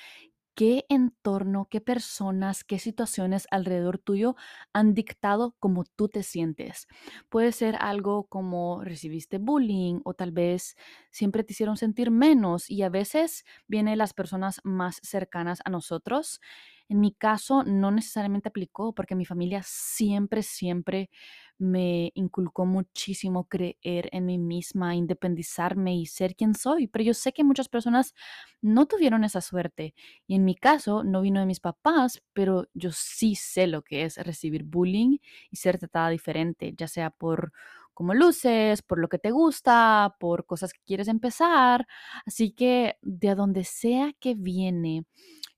¿Qué 0.55 0.87
entorno, 0.89 1.69
qué 1.71 1.83
personas, 1.83 2.65
qué 2.65 2.79
situaciones 2.79 3.47
alrededor 3.51 3.99
tuyo 3.99 4.37
han 4.73 4.95
dictado 4.95 5.55
cómo 5.59 5.85
tú 5.85 6.09
te 6.09 6.23
sientes? 6.23 6.87
Puede 7.29 7.53
ser 7.53 7.77
algo 7.79 8.25
como 8.29 8.83
recibiste 8.83 9.37
bullying 9.37 10.01
o 10.05 10.15
tal 10.15 10.33
vez 10.33 10.75
siempre 11.11 11.45
te 11.45 11.53
hicieron 11.53 11.77
sentir 11.77 12.11
menos 12.11 12.71
y 12.71 12.83
a 12.85 12.89
veces 12.89 13.45
vienen 13.69 13.99
las 13.99 14.15
personas 14.15 14.63
más 14.65 14.99
cercanas 15.03 15.61
a 15.67 15.71
nosotros. 15.71 16.41
En 16.89 17.01
mi 17.01 17.13
caso 17.13 17.63
no 17.65 17.91
necesariamente 17.91 18.49
aplicó 18.49 18.95
porque 18.95 19.15
mi 19.15 19.27
familia 19.27 19.61
siempre, 19.63 20.43
siempre 20.43 21.11
me 21.59 22.13
inculcó 22.15 22.67
muchísimo 22.67 23.49
creer 23.49 24.09
en 24.13 24.27
mí 24.27 24.39
misma, 24.39 24.95
independizarme 24.95 25.97
y 25.97 26.07
ser 26.07 26.37
quien 26.37 26.55
soy. 26.55 26.87
Pero 26.87 27.05
yo 27.05 27.15
sé 27.15 27.33
que 27.33 27.45
muchas 27.45 27.69
personas 27.69 28.15
no 28.61 28.87
tuvieron 28.87 29.25
esa 29.25 29.41
suerte. 29.41 29.95
Y 30.27 30.35
en 30.35 30.45
mi 30.45 30.55
caso 30.55 31.05
no 31.05 31.23
vino 31.23 31.41
de 31.41 31.47
mis 31.47 31.61
papás, 31.61 32.23
pero 32.33 32.69
yo 32.75 32.91
sí 32.93 33.35
sé 33.35 33.67
lo 33.67 33.83
que 33.83 34.05
es 34.05 34.17
recibir 34.19 34.65
bullying 34.65 35.19
y 35.51 35.57
ser 35.57 35.79
tratada 35.79 36.11
diferente, 36.11 36.75
ya 36.77 36.89
sea 36.89 37.11
por 37.11 37.53
cómo 37.95 38.13
luces, 38.13 38.83
por 38.83 38.99
lo 38.99 39.09
que 39.09 39.19
te 39.19 39.31
gusta, 39.31 40.17
por 40.21 40.45
cosas 40.45 40.73
que 40.75 40.81
quieres 40.87 41.09
empezar. 41.09 41.87
Así 42.27 42.53
que 42.53 42.99
de 43.01 43.35
donde 43.35 43.65
sea 43.65 44.13
que 44.21 44.35
viene 44.35 45.07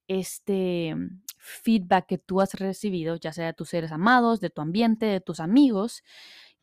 este 0.06 0.94
feedback 1.48 2.06
que 2.06 2.18
tú 2.18 2.40
has 2.40 2.54
recibido, 2.54 3.16
ya 3.16 3.32
sea 3.32 3.46
de 3.46 3.52
tus 3.54 3.70
seres 3.70 3.92
amados, 3.92 4.40
de 4.40 4.50
tu 4.50 4.60
ambiente, 4.60 5.06
de 5.06 5.20
tus 5.20 5.40
amigos, 5.40 6.02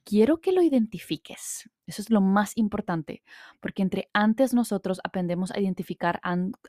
quiero 0.03 0.39
que 0.39 0.51
lo 0.51 0.61
identifiques. 0.61 1.69
Eso 1.87 2.01
es 2.01 2.09
lo 2.09 2.21
más 2.21 2.53
importante, 2.55 3.23
porque 3.59 3.81
entre 3.81 4.09
antes 4.13 4.53
nosotros 4.53 4.99
aprendemos 5.03 5.51
a 5.51 5.59
identificar 5.59 6.19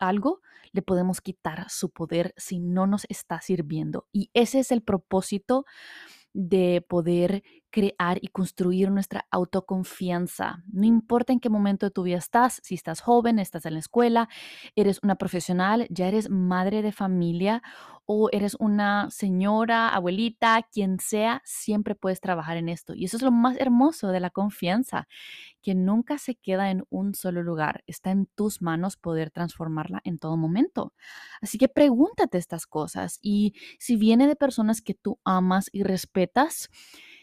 algo, 0.00 0.40
le 0.72 0.82
podemos 0.82 1.20
quitar 1.20 1.70
su 1.70 1.90
poder 1.90 2.34
si 2.36 2.58
no 2.58 2.86
nos 2.86 3.06
está 3.08 3.40
sirviendo. 3.40 4.08
Y 4.12 4.30
ese 4.34 4.58
es 4.58 4.72
el 4.72 4.82
propósito 4.82 5.64
de 6.32 6.84
poder 6.86 7.42
crear 7.70 8.18
y 8.20 8.28
construir 8.28 8.90
nuestra 8.90 9.26
autoconfianza. 9.30 10.64
No 10.72 10.84
importa 10.84 11.32
en 11.32 11.40
qué 11.40 11.50
momento 11.50 11.86
de 11.86 11.90
tu 11.90 12.02
vida 12.02 12.18
estás, 12.18 12.60
si 12.62 12.74
estás 12.74 13.00
joven, 13.00 13.38
estás 13.38 13.66
en 13.66 13.74
la 13.74 13.80
escuela, 13.80 14.28
eres 14.74 15.00
una 15.02 15.16
profesional, 15.16 15.86
ya 15.90 16.08
eres 16.08 16.30
madre 16.30 16.82
de 16.82 16.92
familia 16.92 17.62
o 18.06 18.28
eres 18.30 18.54
una 18.60 19.10
señora, 19.10 19.88
abuelita, 19.88 20.62
quien 20.72 21.00
sea, 21.00 21.42
siempre 21.44 21.96
puedes 21.96 22.20
trabajar 22.20 22.56
en 22.56 22.68
esto. 22.68 22.94
Y 22.94 23.04
eso 23.04 23.16
es 23.16 23.22
lo 23.22 23.32
más 23.32 23.56
hermoso 23.58 24.08
de 24.08 24.20
la 24.20 24.30
confianza, 24.30 25.08
que 25.60 25.74
nunca 25.74 26.16
se 26.18 26.36
queda 26.36 26.70
en 26.70 26.84
un 26.88 27.14
solo 27.14 27.42
lugar. 27.42 27.82
Está 27.88 28.12
en 28.12 28.26
tus 28.26 28.62
manos 28.62 28.96
poder 28.96 29.32
transformarla 29.32 30.00
en 30.04 30.18
todo 30.18 30.36
momento. 30.36 30.94
Así 31.40 31.58
que 31.58 31.68
pregúntate 31.68 32.38
estas 32.38 32.66
cosas 32.66 33.18
y 33.22 33.54
si 33.80 33.96
viene 33.96 34.28
de 34.28 34.36
personas 34.36 34.80
que 34.80 34.94
tú 34.94 35.18
amas 35.24 35.68
y 35.72 35.82
respetas, 35.82 36.70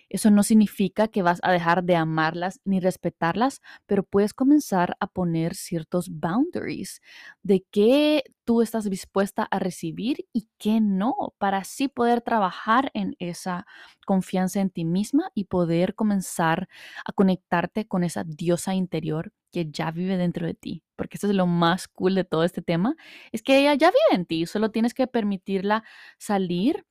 Eso 0.10 0.30
no 0.32 0.44
significa 0.44 1.08
que 1.08 1.22
vas 1.22 1.40
a 1.44 1.52
dejar 1.52 1.84
de 1.84 1.96
amarlas 1.96 2.60
ni 2.66 2.80
respetarlas, 2.80 3.62
pero 3.86 4.04
puedes 4.04 4.34
comenzar 4.34 4.96
a 5.00 5.08
poner 5.08 5.56
ciertos 5.56 6.10
boundaries 6.10 7.02
de 7.44 7.66
qué 7.72 8.24
tú 8.46 8.62
estás 8.62 8.90
dispuesta 8.90 9.44
a 9.44 9.60
recibir 9.60 10.26
y 10.34 10.48
qué 10.58 10.82
no, 10.82 11.34
para 11.38 11.60
así 11.60 11.88
poder 11.88 12.22
trabajar 12.22 12.92
en 12.94 13.16
esa 13.20 13.66
confianza 14.06 14.60
en 14.62 14.70
ti 14.70 14.86
misma 14.86 15.30
y 15.34 15.46
poder 15.46 15.96
comenzar 15.96 16.68
a 17.06 17.12
conectarte 17.14 17.88
con 17.88 18.04
esa 18.04 18.24
diosa 18.24 18.74
interior 18.76 19.32
que 19.52 19.70
ya 19.72 19.92
vive 19.92 20.18
dentro 20.18 20.46
de 20.48 20.54
ti. 20.56 20.84
Porque 20.96 21.18
eso 21.18 21.28
es 21.28 21.36
lo 21.36 21.48
más 21.48 21.88
cool 21.88 22.16
de 22.16 22.24
todo 22.24 22.44
este 22.44 22.62
tema, 22.62 22.96
es 23.32 23.42
que 23.42 23.60
ella 23.60 23.74
ya 23.76 23.90
vive 23.90 24.16
en 24.20 24.26
ti, 24.26 24.46
solo 24.46 24.72
tienes 24.72 24.94
que 24.94 25.08
permitirla 25.08 25.84
salir 26.18 26.86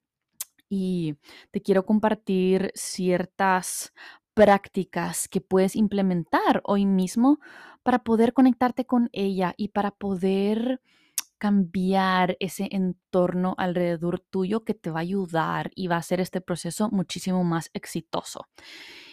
y 0.75 1.17
te 1.51 1.61
quiero 1.61 1.85
compartir 1.85 2.73
ciertas 2.75 3.93
prácticas 4.33 5.29
que 5.29 5.43
puedes 5.43 5.77
implementar 5.77 6.63
hoy 6.65 6.87
mismo 6.87 7.41
para 7.83 7.99
poder 8.03 8.33
conectarte 8.33 8.87
con 8.87 9.11
ella 9.13 9.53
y 9.59 9.69
para 9.69 9.91
poder 9.91 10.81
cambiar 11.37 12.37
ese 12.41 12.69
entorno 12.71 13.55
alrededor 13.59 14.21
tuyo 14.21 14.65
que 14.65 14.73
te 14.75 14.91
va 14.91 15.01
a 15.01 15.03
ayudar 15.03 15.73
y 15.75 15.89
va 15.89 15.97
a 15.97 15.99
hacer 15.99 16.21
este 16.21 16.41
proceso 16.41 16.89
muchísimo 16.91 17.45
más 17.45 17.69
exitoso. 17.75 18.47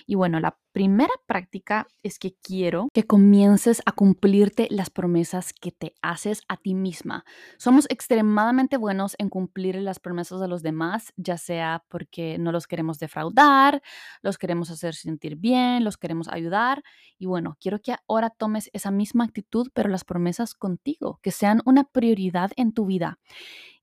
Y 0.10 0.16
bueno, 0.16 0.40
la 0.40 0.58
primera 0.72 1.14
práctica 1.28 1.88
es 2.02 2.18
que 2.18 2.34
quiero 2.42 2.90
que 2.96 3.04
comiences 3.04 3.84
a 3.86 3.92
cumplirte 3.92 4.68
las 4.72 4.90
promesas 4.90 5.54
que 5.54 5.72
te 5.72 5.94
haces 6.02 6.42
a 6.48 6.58
ti 6.58 6.74
misma. 6.74 7.26
Somos 7.60 7.86
extremadamente 7.92 8.78
buenos 8.78 9.14
en 9.20 9.30
cumplir 9.30 9.76
las 9.76 10.00
promesas 10.00 10.40
de 10.42 10.48
los 10.48 10.64
demás, 10.64 11.14
ya 11.16 11.38
sea 11.38 11.86
porque 11.90 12.40
no 12.40 12.52
los 12.52 12.66
queremos 12.66 12.98
defraudar, 12.98 13.84
los 14.24 14.40
queremos 14.40 14.72
hacer 14.72 14.96
sentir 14.96 15.36
bien, 15.36 15.84
los 15.84 15.98
queremos 15.98 16.28
ayudar. 16.28 16.82
Y 17.20 17.28
bueno, 17.28 17.56
quiero 17.62 17.80
que 17.80 17.96
ahora 18.08 18.32
tomes 18.32 18.72
esa 18.74 18.90
misma 18.90 19.26
actitud, 19.26 19.70
pero 19.76 19.90
las 19.90 20.06
promesas 20.06 20.56
contigo, 20.56 21.20
que 21.22 21.30
sean 21.30 21.62
una 21.66 21.84
prioridad 21.84 22.50
en 22.56 22.74
tu 22.74 22.88
vida. 22.88 23.20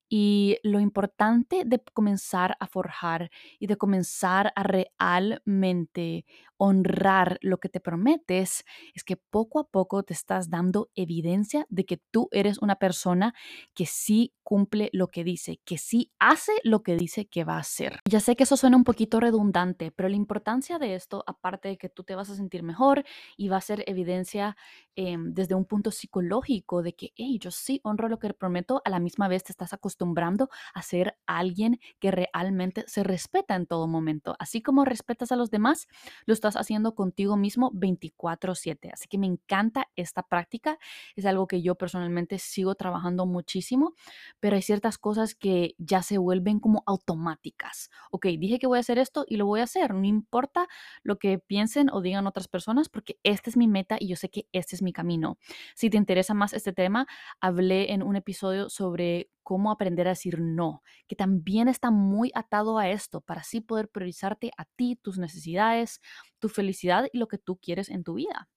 Y 0.09 0.59
lo 0.63 0.79
importante 0.81 1.65
de 1.67 1.83
comenzar 1.93 2.57
a 2.61 2.67
forjar 2.67 3.31
y 3.59 3.67
de 3.67 3.77
comenzar 3.77 4.53
a 4.55 4.63
realmente 4.63 6.25
honrar 6.59 7.39
lo 7.43 7.59
que 7.59 7.69
te 7.69 7.81
prometes 7.81 8.65
es 8.95 9.05
que 9.05 9.17
poco 9.17 9.59
a 9.59 9.69
poco 9.69 10.03
te 10.03 10.13
estás 10.13 10.51
dando 10.51 10.91
evidencia 10.95 11.67
de 11.71 11.85
que 11.87 11.97
tú 12.11 12.29
eres 12.31 12.59
una 12.59 12.77
persona 12.77 13.35
que 13.75 13.87
sí 13.87 14.33
cumple 14.43 14.91
lo 14.93 15.09
que 15.09 15.25
dice, 15.25 15.61
que 15.65 15.79
sí 15.79 16.13
hace 16.19 16.53
lo 16.63 16.83
que 16.83 16.97
dice 16.97 17.27
que 17.27 17.45
va 17.45 17.57
a 17.57 17.61
hacer. 17.61 18.01
Ya 18.09 18.21
sé 18.21 18.37
que 18.37 18.45
eso 18.45 18.57
suena 18.57 18.77
un 18.77 18.85
poquito 18.85 19.19
redundante, 19.19 19.91
pero 19.91 20.09
la 20.09 20.17
importancia 20.17 20.79
de 20.79 20.95
esto, 20.95 21.25
aparte 21.27 21.69
de 21.69 21.79
que 21.79 21.89
tú 21.89 22.05
te 22.05 22.15
vas 22.15 22.31
a 22.31 22.37
sentir 22.37 22.63
mejor 22.63 23.05
y 23.37 23.49
va 23.49 23.57
a 23.57 23.61
ser 23.61 23.83
evidencia 23.87 24.57
em, 24.95 25.35
desde 25.35 25.55
un 25.55 25.65
punto 25.65 25.91
psicológico 25.91 26.83
de 26.83 26.95
que, 26.95 27.13
hey, 27.17 27.39
yo 27.41 27.51
sí 27.51 27.81
honro 27.83 28.09
lo 28.09 28.19
que 28.19 28.27
prometo, 28.35 28.83
a 28.85 28.91
la 28.91 28.99
misma 28.99 29.29
vez 29.29 29.45
te 29.45 29.53
estás 29.53 29.73
acostumbrando 29.73 30.49
a 30.75 30.83
ser 30.83 31.17
alguien 31.27 31.81
que 31.99 32.11
realmente 32.11 32.85
se 32.87 33.03
respeta 33.03 33.55
en 33.55 33.67
todo 33.67 33.87
momento. 33.87 34.37
Así 34.39 34.63
como 34.63 34.85
respetas 34.85 35.33
a 35.33 35.37
los 35.37 35.51
demás, 35.51 35.89
lo 36.25 36.33
estás 36.47 36.61
haciendo 36.61 36.95
contigo 36.95 37.37
mismo 37.37 37.71
24/7. 37.75 38.91
Así 38.93 39.09
que 39.09 39.19
me 39.19 39.27
encanta 39.27 39.89
esta 39.97 40.23
práctica. 40.23 40.79
Es 41.17 41.27
algo 41.27 41.47
que 41.47 41.63
yo 41.63 41.75
personalmente 41.75 42.39
sigo 42.39 42.75
trabajando 42.75 43.27
muchísimo, 43.27 43.95
pero 44.41 44.57
hay 44.57 44.63
ciertas 44.63 44.99
cosas 44.99 45.35
que 45.35 45.75
ya 45.79 46.03
se 46.03 46.19
vuelven 46.19 46.61
como 46.61 46.83
automáticas. 46.87 47.91
Ok, 48.11 48.27
dije 48.39 48.59
que 48.59 48.67
voy 48.67 48.79
a 48.79 48.81
hacer 48.81 48.99
esto 48.99 49.25
y 49.29 49.37
lo 49.37 49.47
voy 49.47 49.61
a 49.61 49.65
hacer. 49.65 49.95
No 49.95 50.05
importa 50.05 50.69
lo 51.03 51.19
que 51.19 51.39
piensen 51.39 51.91
o 51.91 52.01
digan 52.01 52.27
otras 52.27 52.49
personas, 52.49 52.89
porque 52.89 53.19
esta 53.23 53.51
es 53.51 53.57
mi 53.57 53.69
meta 53.69 53.97
y 54.01 54.09
yo 54.09 54.17
sé 54.17 54.29
que 54.31 54.47
este 54.53 54.77
es 54.77 54.83
mi 54.83 54.93
camino. 54.93 55.39
Si 55.75 55.91
te 55.91 55.97
interesa 55.97 56.35
más 56.35 56.53
este 56.53 56.73
tema, 56.73 57.07
hablé 57.41 57.93
en 57.93 58.03
un 58.03 58.17
episodio 58.17 58.69
sobre 58.71 59.31
cómo 59.47 59.71
aprender 59.71 60.09
a 60.09 60.11
decir 60.11 60.41
no, 60.41 60.83
que 61.07 61.15
también 61.15 61.69
está 61.69 61.93
muy 61.93 62.33
atado 62.35 62.81
a 62.81 62.91
esto 62.91 63.21
para 63.21 63.43
así 63.43 63.61
poder 63.61 63.89
priorizarte 63.89 64.51
a 64.57 64.65
ti, 64.65 64.97
tus 65.01 65.19
necesidades, 65.19 66.01
tu 66.41 66.49
felicidad 66.49 67.07
y 67.13 67.19
lo 67.19 67.29
que 67.29 67.39
tú 67.39 67.57
quieres 67.57 67.89
en 67.89 68.03
tu 68.03 68.15
vida. 68.15 68.49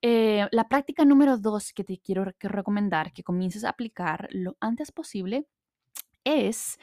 Eh, 0.00 0.46
la 0.52 0.68
práctica 0.68 1.04
número 1.04 1.36
dos 1.36 1.72
que 1.72 1.82
te 1.82 1.98
quiero 1.98 2.24
recomendar 2.38 3.12
que 3.12 3.24
comiences 3.24 3.64
a 3.64 3.70
aplicar 3.70 4.28
lo 4.30 4.56
antes 4.60 4.92
posible 4.92 5.48
es, 6.22 6.78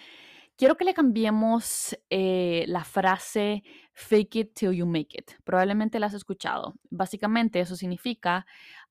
quiero 0.57 0.75
que 0.75 0.83
le 0.83 0.93
cambiemos 0.93 1.97
eh, 2.09 2.65
la 2.67 2.83
frase 2.83 3.63
fake 3.93 4.35
it 4.35 4.53
till 4.55 4.73
you 4.73 4.85
make 4.85 5.17
it. 5.17 5.31
Probablemente 5.45 6.01
la 6.01 6.07
has 6.07 6.15
escuchado. 6.15 6.73
Básicamente 6.89 7.61
eso 7.61 7.77
significa 7.77 8.45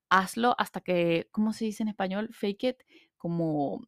hazlo 0.09 0.55
hasta 0.57 0.81
que, 0.81 1.27
¿cómo 1.29 1.53
se 1.53 1.65
dice 1.65 1.83
en 1.83 1.89
español? 1.89 2.29
Fake 2.31 2.63
it 2.63 2.77
como 3.17 3.87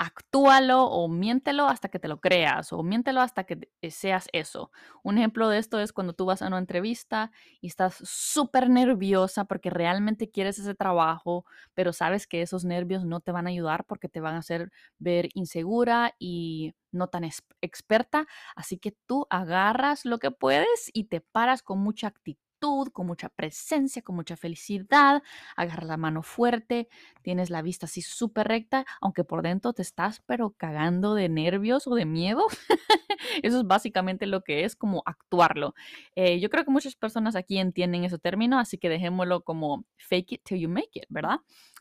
actúalo 0.00 0.84
o 0.86 1.08
miéntelo 1.08 1.66
hasta 1.66 1.90
que 1.90 1.98
te 1.98 2.08
lo 2.08 2.20
creas 2.20 2.72
o 2.72 2.82
miéntelo 2.82 3.20
hasta 3.20 3.44
que 3.44 3.68
seas 3.90 4.28
eso. 4.32 4.72
Un 5.02 5.18
ejemplo 5.18 5.50
de 5.50 5.58
esto 5.58 5.78
es 5.78 5.92
cuando 5.92 6.14
tú 6.14 6.24
vas 6.24 6.40
a 6.40 6.46
una 6.46 6.56
entrevista 6.58 7.30
y 7.60 7.66
estás 7.66 7.96
súper 8.02 8.70
nerviosa 8.70 9.44
porque 9.44 9.68
realmente 9.68 10.30
quieres 10.30 10.58
ese 10.58 10.74
trabajo, 10.74 11.44
pero 11.74 11.92
sabes 11.92 12.26
que 12.26 12.40
esos 12.40 12.64
nervios 12.64 13.04
no 13.04 13.20
te 13.20 13.30
van 13.30 13.46
a 13.46 13.50
ayudar 13.50 13.84
porque 13.84 14.08
te 14.08 14.20
van 14.20 14.36
a 14.36 14.38
hacer 14.38 14.70
ver 14.98 15.28
insegura 15.34 16.14
y 16.18 16.72
no 16.92 17.08
tan 17.08 17.24
experta. 17.60 18.26
Así 18.56 18.78
que 18.78 18.92
tú 19.06 19.26
agarras 19.28 20.06
lo 20.06 20.18
que 20.18 20.30
puedes 20.30 20.90
y 20.94 21.04
te 21.04 21.20
paras 21.20 21.62
con 21.62 21.78
mucha 21.78 22.06
actitud 22.08 22.49
con 22.92 23.06
mucha 23.06 23.28
presencia, 23.30 24.02
con 24.02 24.16
mucha 24.16 24.36
felicidad, 24.36 25.22
agarra 25.56 25.86
la 25.86 25.96
mano 25.96 26.22
fuerte, 26.22 26.88
tienes 27.22 27.48
la 27.48 27.62
vista 27.62 27.86
así 27.86 28.02
súper 28.02 28.48
recta, 28.48 28.84
aunque 29.00 29.24
por 29.24 29.42
dentro 29.42 29.72
te 29.72 29.82
estás 29.82 30.22
pero 30.26 30.50
cagando 30.50 31.14
de 31.14 31.28
nervios 31.28 31.86
o 31.86 31.94
de 31.94 32.04
miedo. 32.04 32.44
Eso 33.42 33.60
es 33.60 33.66
básicamente 33.66 34.26
lo 34.26 34.42
que 34.42 34.64
es 34.64 34.76
como 34.76 35.02
actuarlo. 35.06 35.74
Eh, 36.14 36.38
yo 36.38 36.50
creo 36.50 36.64
que 36.64 36.70
muchas 36.70 36.96
personas 36.96 37.34
aquí 37.34 37.58
entienden 37.58 38.04
ese 38.04 38.18
término, 38.18 38.58
así 38.58 38.76
que 38.76 38.90
dejémoslo 38.90 39.42
como 39.42 39.84
fake 39.96 40.32
it 40.32 40.42
till 40.44 40.58
you 40.58 40.68
make 40.68 40.90
it, 40.94 41.06
¿verdad? 41.08 41.38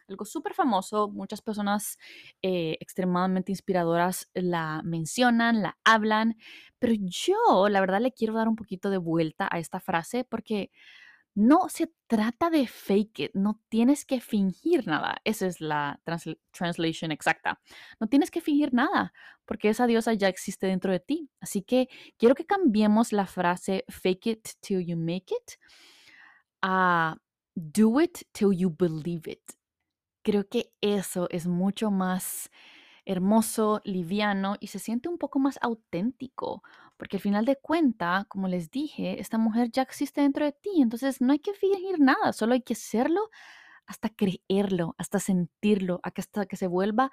Algo 0.09 0.25
súper 0.25 0.53
famoso, 0.53 1.09
muchas 1.09 1.41
personas 1.41 1.97
eh, 2.41 2.77
extremadamente 2.79 3.51
inspiradoras 3.51 4.29
la 4.33 4.81
mencionan, 4.83 5.61
la 5.61 5.77
hablan, 5.83 6.37
pero 6.79 6.93
yo, 6.97 7.69
la 7.69 7.79
verdad, 7.81 8.01
le 8.01 8.11
quiero 8.11 8.33
dar 8.33 8.47
un 8.47 8.55
poquito 8.55 8.89
de 8.89 8.97
vuelta 8.97 9.47
a 9.51 9.59
esta 9.59 9.79
frase 9.79 10.23
porque 10.23 10.71
no 11.35 11.69
se 11.69 11.93
trata 12.07 12.49
de 12.49 12.67
fake 12.67 13.19
it, 13.19 13.31
no 13.33 13.61
tienes 13.69 14.03
que 14.05 14.19
fingir 14.19 14.87
nada. 14.87 15.21
Esa 15.23 15.47
es 15.47 15.61
la 15.61 16.01
translation 16.51 17.11
exacta. 17.11 17.61
No 17.99 18.07
tienes 18.07 18.31
que 18.31 18.41
fingir 18.41 18.73
nada 18.73 19.13
porque 19.45 19.69
esa 19.69 19.87
diosa 19.87 20.13
ya 20.13 20.27
existe 20.27 20.67
dentro 20.67 20.91
de 20.91 20.99
ti. 20.99 21.29
Así 21.39 21.61
que 21.61 21.87
quiero 22.17 22.35
que 22.35 22.45
cambiemos 22.45 23.13
la 23.13 23.25
frase 23.25 23.85
fake 23.87 24.27
it 24.27 24.49
till 24.59 24.81
you 24.81 24.97
make 24.97 25.33
it 25.33 25.59
a 26.61 27.15
do 27.55 28.01
it 28.01 28.19
till 28.33 28.51
you 28.51 28.69
believe 28.69 29.29
it. 29.31 29.58
Creo 30.29 30.47
que 30.47 30.71
eso 30.81 31.27
es 31.31 31.47
mucho 31.47 31.89
más 31.89 32.51
hermoso, 33.03 33.81
liviano 33.83 34.57
y 34.59 34.67
se 34.67 34.77
siente 34.77 35.09
un 35.09 35.17
poco 35.17 35.39
más 35.39 35.57
auténtico, 35.59 36.61
porque 36.97 37.17
al 37.17 37.21
final 37.21 37.45
de 37.45 37.55
cuenta, 37.55 38.27
como 38.29 38.47
les 38.47 38.69
dije, 38.69 39.19
esta 39.19 39.39
mujer 39.39 39.71
ya 39.71 39.81
existe 39.81 40.21
dentro 40.21 40.45
de 40.45 40.51
ti, 40.51 40.69
entonces 40.83 41.19
no 41.19 41.33
hay 41.33 41.39
que 41.39 41.55
fingir 41.55 41.99
nada, 41.99 42.31
solo 42.33 42.53
hay 42.53 42.61
que 42.61 42.75
serlo 42.75 43.29
hasta 43.87 44.09
creerlo, 44.09 44.93
hasta 44.99 45.19
sentirlo, 45.19 45.99
hasta 46.03 46.45
que 46.45 46.57
se 46.57 46.67
vuelva 46.67 47.09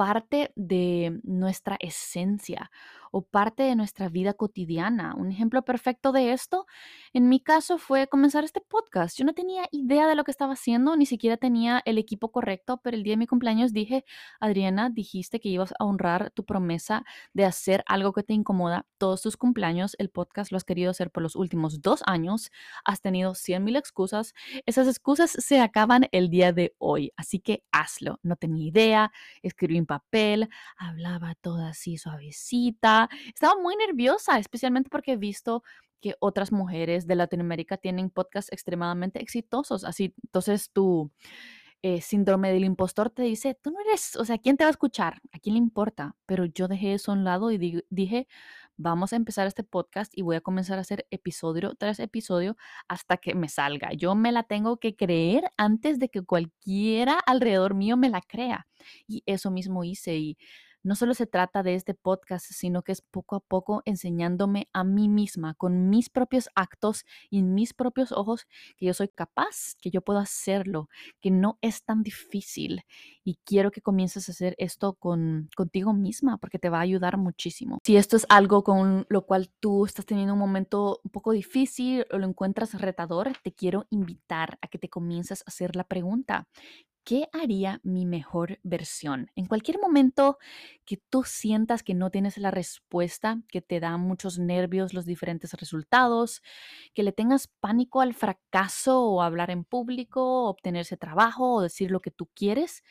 parte 0.00 0.50
de 0.56 1.20
nuestra 1.24 1.76
esencia 1.78 2.70
o 3.10 3.22
parte 3.22 3.64
de 3.64 3.76
nuestra 3.76 4.08
vida 4.08 4.32
cotidiana. 4.34 5.14
Un 5.14 5.30
ejemplo 5.30 5.62
perfecto 5.62 6.12
de 6.12 6.32
esto, 6.32 6.64
en 7.12 7.28
mi 7.28 7.40
caso, 7.40 7.76
fue 7.76 8.06
comenzar 8.06 8.44
este 8.44 8.60
podcast. 8.60 9.18
Yo 9.18 9.24
no 9.24 9.34
tenía 9.34 9.64
idea 9.72 10.06
de 10.06 10.14
lo 10.14 10.24
que 10.24 10.30
estaba 10.30 10.54
haciendo, 10.54 10.96
ni 10.96 11.06
siquiera 11.06 11.36
tenía 11.36 11.82
el 11.84 11.98
equipo 11.98 12.30
correcto, 12.30 12.80
pero 12.82 12.96
el 12.96 13.02
día 13.02 13.12
de 13.12 13.18
mi 13.18 13.26
cumpleaños 13.26 13.72
dije, 13.72 14.04
Adriana, 14.38 14.88
dijiste 14.88 15.40
que 15.40 15.48
ibas 15.48 15.74
a 15.78 15.84
honrar 15.84 16.30
tu 16.30 16.44
promesa 16.44 17.04
de 17.34 17.44
hacer 17.44 17.82
algo 17.86 18.12
que 18.12 18.22
te 18.22 18.32
incomoda 18.32 18.86
todos 18.96 19.20
tus 19.20 19.36
cumpleaños. 19.36 19.96
El 19.98 20.08
podcast 20.08 20.50
lo 20.52 20.56
has 20.56 20.64
querido 20.64 20.90
hacer 20.90 21.10
por 21.10 21.22
los 21.22 21.36
últimos 21.36 21.82
dos 21.82 22.02
años. 22.06 22.50
Has 22.84 23.02
tenido 23.02 23.34
100 23.34 23.64
mil 23.64 23.76
excusas. 23.76 24.32
Esas 24.66 24.86
excusas 24.86 25.30
se 25.30 25.60
acaban 25.60 26.06
el 26.12 26.30
día 26.30 26.52
de 26.52 26.74
hoy, 26.78 27.12
así 27.16 27.40
que 27.40 27.64
hazlo. 27.72 28.18
No 28.22 28.36
tenía 28.36 28.66
idea, 28.68 29.12
escribí 29.42 29.76
en 29.76 29.86
papel, 29.90 30.48
hablaba 30.78 31.34
toda 31.34 31.70
así 31.70 31.98
suavecita 31.98 33.08
estaba 33.34 33.60
muy 33.60 33.74
nerviosa, 33.76 34.38
especialmente 34.38 34.88
porque 34.88 35.12
he 35.12 35.16
visto 35.16 35.62
que 36.00 36.14
otras 36.20 36.52
mujeres 36.52 37.06
de 37.06 37.16
Latinoamérica 37.16 37.76
tienen 37.76 38.08
podcasts 38.10 38.52
extremadamente 38.52 39.20
exitosos. 39.20 39.84
Así, 39.84 40.14
entonces 40.24 40.70
tu 40.72 41.10
eh, 41.82 42.00
síndrome 42.00 42.52
del 42.52 42.64
impostor 42.64 43.10
te 43.10 43.22
dice, 43.22 43.54
tú 43.54 43.70
no 43.70 43.80
eres, 43.80 44.16
o 44.16 44.24
sea, 44.24 44.38
¿quién 44.38 44.56
te 44.56 44.64
va 44.64 44.68
a 44.68 44.70
escuchar? 44.72 45.20
¿A 45.32 45.38
quién 45.38 45.54
le 45.54 45.58
importa? 45.58 46.16
Pero 46.26 46.44
yo 46.44 46.68
dejé 46.68 46.94
eso 46.94 47.12
a 47.12 47.14
un 47.14 47.24
lado 47.24 47.50
y 47.50 47.82
dije, 47.90 48.28
vamos 48.76 49.12
a 49.12 49.16
empezar 49.16 49.46
este 49.46 49.64
podcast 49.64 50.12
y 50.16 50.22
voy 50.22 50.36
a 50.36 50.40
comenzar 50.40 50.78
a 50.78 50.82
hacer 50.82 51.06
episodio 51.10 51.74
tras 51.74 52.00
episodio 52.00 52.56
hasta 52.88 53.16
que 53.16 53.34
me 53.34 53.48
salga. 53.48 53.92
Yo 53.92 54.14
me 54.14 54.32
la 54.32 54.42
tengo 54.42 54.78
que 54.78 54.96
creer 54.96 55.44
antes 55.56 55.98
de 55.98 56.08
que 56.08 56.22
cualquiera 56.22 57.18
alrededor 57.26 57.74
mío 57.74 57.96
me 57.96 58.08
la 58.08 58.20
crea. 58.20 58.66
Y 59.06 59.22
eso 59.26 59.50
mismo 59.50 59.84
hice 59.84 60.16
y 60.16 60.38
no 60.82 60.94
solo 60.94 61.14
se 61.14 61.26
trata 61.26 61.62
de 61.62 61.74
este 61.74 61.94
podcast, 61.94 62.46
sino 62.50 62.82
que 62.82 62.92
es 62.92 63.02
poco 63.02 63.36
a 63.36 63.40
poco 63.40 63.82
enseñándome 63.84 64.68
a 64.72 64.84
mí 64.84 65.08
misma, 65.08 65.54
con 65.54 65.90
mis 65.90 66.08
propios 66.08 66.48
actos 66.54 67.04
y 67.28 67.42
mis 67.42 67.74
propios 67.74 68.12
ojos, 68.12 68.46
que 68.76 68.86
yo 68.86 68.94
soy 68.94 69.08
capaz, 69.08 69.74
que 69.80 69.90
yo 69.90 70.02
puedo 70.02 70.18
hacerlo, 70.18 70.88
que 71.20 71.30
no 71.30 71.58
es 71.60 71.84
tan 71.84 72.02
difícil. 72.02 72.82
Y 73.24 73.38
quiero 73.44 73.70
que 73.70 73.82
comiences 73.82 74.28
a 74.28 74.32
hacer 74.32 74.54
esto 74.58 74.94
con, 74.94 75.48
contigo 75.56 75.92
misma, 75.92 76.38
porque 76.38 76.58
te 76.58 76.70
va 76.70 76.78
a 76.78 76.82
ayudar 76.82 77.16
muchísimo. 77.16 77.78
Si 77.84 77.96
esto 77.96 78.16
es 78.16 78.26
algo 78.28 78.64
con 78.64 79.06
lo 79.08 79.26
cual 79.26 79.50
tú 79.60 79.84
estás 79.84 80.06
teniendo 80.06 80.34
un 80.34 80.40
momento 80.40 81.00
un 81.04 81.10
poco 81.10 81.32
difícil 81.32 82.06
o 82.10 82.18
lo 82.18 82.26
encuentras 82.26 82.80
retador, 82.80 83.32
te 83.42 83.52
quiero 83.52 83.86
invitar 83.90 84.58
a 84.62 84.68
que 84.68 84.78
te 84.78 84.88
comiences 84.88 85.42
a 85.42 85.44
hacer 85.48 85.76
la 85.76 85.84
pregunta. 85.84 86.48
¿Qué 87.04 87.28
haría 87.32 87.80
mi 87.82 88.06
mejor 88.06 88.58
versión? 88.62 89.30
En 89.34 89.46
cualquier 89.46 89.78
momento 89.80 90.38
que 90.84 90.96
tú 91.10 91.24
sientas 91.24 91.82
que 91.82 91.94
no 91.94 92.10
tienes 92.10 92.38
la 92.38 92.50
respuesta, 92.50 93.40
que 93.48 93.62
te 93.62 93.80
da 93.80 93.96
muchos 93.96 94.38
nervios 94.38 94.94
los 94.94 95.06
diferentes 95.06 95.52
resultados, 95.54 96.42
que 96.94 97.02
le 97.02 97.12
tengas 97.12 97.48
pánico 97.48 98.00
al 98.00 98.14
fracaso 98.14 99.02
o 99.04 99.22
hablar 99.22 99.50
en 99.50 99.64
público, 99.64 100.44
obtener 100.48 100.82
ese 100.82 100.96
trabajo 100.96 101.54
o 101.54 101.62
decir 101.62 101.90
lo 101.90 102.00
que 102.00 102.10
tú 102.10 102.28
quieres, 102.34 102.82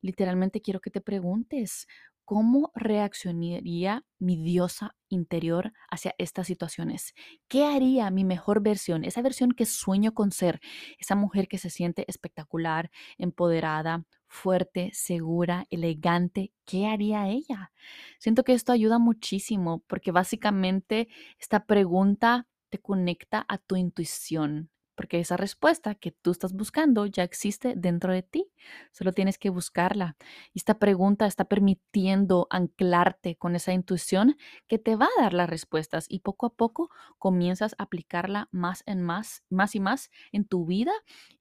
literalmente 0.00 0.60
quiero 0.62 0.80
que 0.80 0.90
te 0.90 1.00
preguntes, 1.00 1.88
¿Cómo 2.24 2.72
reaccionaría 2.74 4.04
mi 4.18 4.36
diosa 4.36 4.96
interior 5.10 5.72
hacia 5.90 6.14
estas 6.16 6.46
situaciones? 6.46 7.12
¿Qué 7.48 7.64
haría 7.64 8.10
mi 8.10 8.24
mejor 8.24 8.62
versión? 8.62 9.04
Esa 9.04 9.20
versión 9.20 9.52
que 9.52 9.66
sueño 9.66 10.14
con 10.14 10.32
ser, 10.32 10.60
esa 10.98 11.16
mujer 11.16 11.48
que 11.48 11.58
se 11.58 11.68
siente 11.68 12.04
espectacular, 12.08 12.90
empoderada, 13.18 14.04
fuerte, 14.26 14.90
segura, 14.94 15.66
elegante. 15.68 16.52
¿Qué 16.64 16.86
haría 16.86 17.28
ella? 17.28 17.72
Siento 18.18 18.42
que 18.42 18.54
esto 18.54 18.72
ayuda 18.72 18.98
muchísimo 18.98 19.82
porque 19.86 20.10
básicamente 20.10 21.08
esta 21.38 21.66
pregunta 21.66 22.48
te 22.70 22.78
conecta 22.78 23.44
a 23.48 23.58
tu 23.58 23.76
intuición, 23.76 24.70
porque 24.94 25.20
esa 25.20 25.36
respuesta 25.36 25.94
que 25.94 26.12
tú 26.12 26.30
estás 26.30 26.52
buscando 26.52 27.06
ya 27.06 27.22
existe 27.24 27.74
dentro 27.76 28.12
de 28.12 28.22
ti, 28.22 28.50
solo 28.92 29.12
tienes 29.12 29.38
que 29.38 29.50
buscarla. 29.50 30.16
Y 30.52 30.58
esta 30.58 30.78
pregunta 30.78 31.26
está 31.26 31.44
permitiendo 31.46 32.46
anclarte 32.50 33.36
con 33.36 33.56
esa 33.56 33.72
intuición 33.72 34.36
que 34.68 34.78
te 34.78 34.96
va 34.96 35.06
a 35.18 35.22
dar 35.22 35.32
las 35.34 35.48
respuestas 35.50 36.06
y 36.08 36.20
poco 36.20 36.46
a 36.46 36.54
poco 36.54 36.90
comienzas 37.18 37.74
a 37.78 37.84
aplicarla 37.84 38.48
más 38.52 38.82
en 38.86 39.02
más, 39.02 39.42
más 39.50 39.74
y 39.74 39.80
más 39.80 40.10
en 40.32 40.44
tu 40.46 40.66
vida 40.66 40.92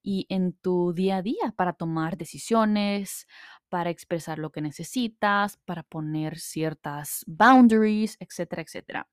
y 0.01 0.25
en 0.29 0.53
tu 0.53 0.93
día 0.93 1.17
a 1.17 1.22
día 1.22 1.53
para 1.55 1.74
tomar 1.74 2.17
decisiones, 2.17 3.27
para 3.69 3.89
expresar 3.89 4.39
lo 4.39 4.51
que 4.51 4.62
necesitas, 4.62 5.57
para 5.65 5.83
poner 5.83 6.39
ciertas 6.39 7.24
boundaries, 7.27 8.17
etcétera, 8.19 8.62
etcétera. 8.63 9.07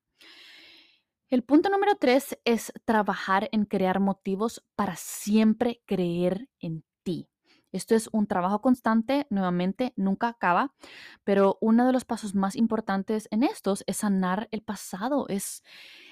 El 1.31 1.43
punto 1.43 1.69
número 1.69 1.95
tres 1.95 2.37
es 2.43 2.73
trabajar 2.83 3.47
en 3.53 3.63
crear 3.63 4.01
motivos 4.01 4.65
para 4.75 4.97
siempre 4.97 5.81
creer 5.85 6.49
en 6.59 6.83
ti. 7.03 7.29
Esto 7.71 7.95
es 7.95 8.09
un 8.11 8.27
trabajo 8.27 8.59
constante, 8.59 9.27
nuevamente, 9.29 9.93
nunca 9.95 10.27
acaba, 10.27 10.73
pero 11.23 11.57
uno 11.61 11.87
de 11.87 11.93
los 11.93 12.03
pasos 12.03 12.35
más 12.35 12.57
importantes 12.57 13.29
en 13.31 13.43
estos 13.43 13.85
es 13.87 13.95
sanar 13.95 14.49
el 14.51 14.61
pasado, 14.61 15.25
es 15.29 15.63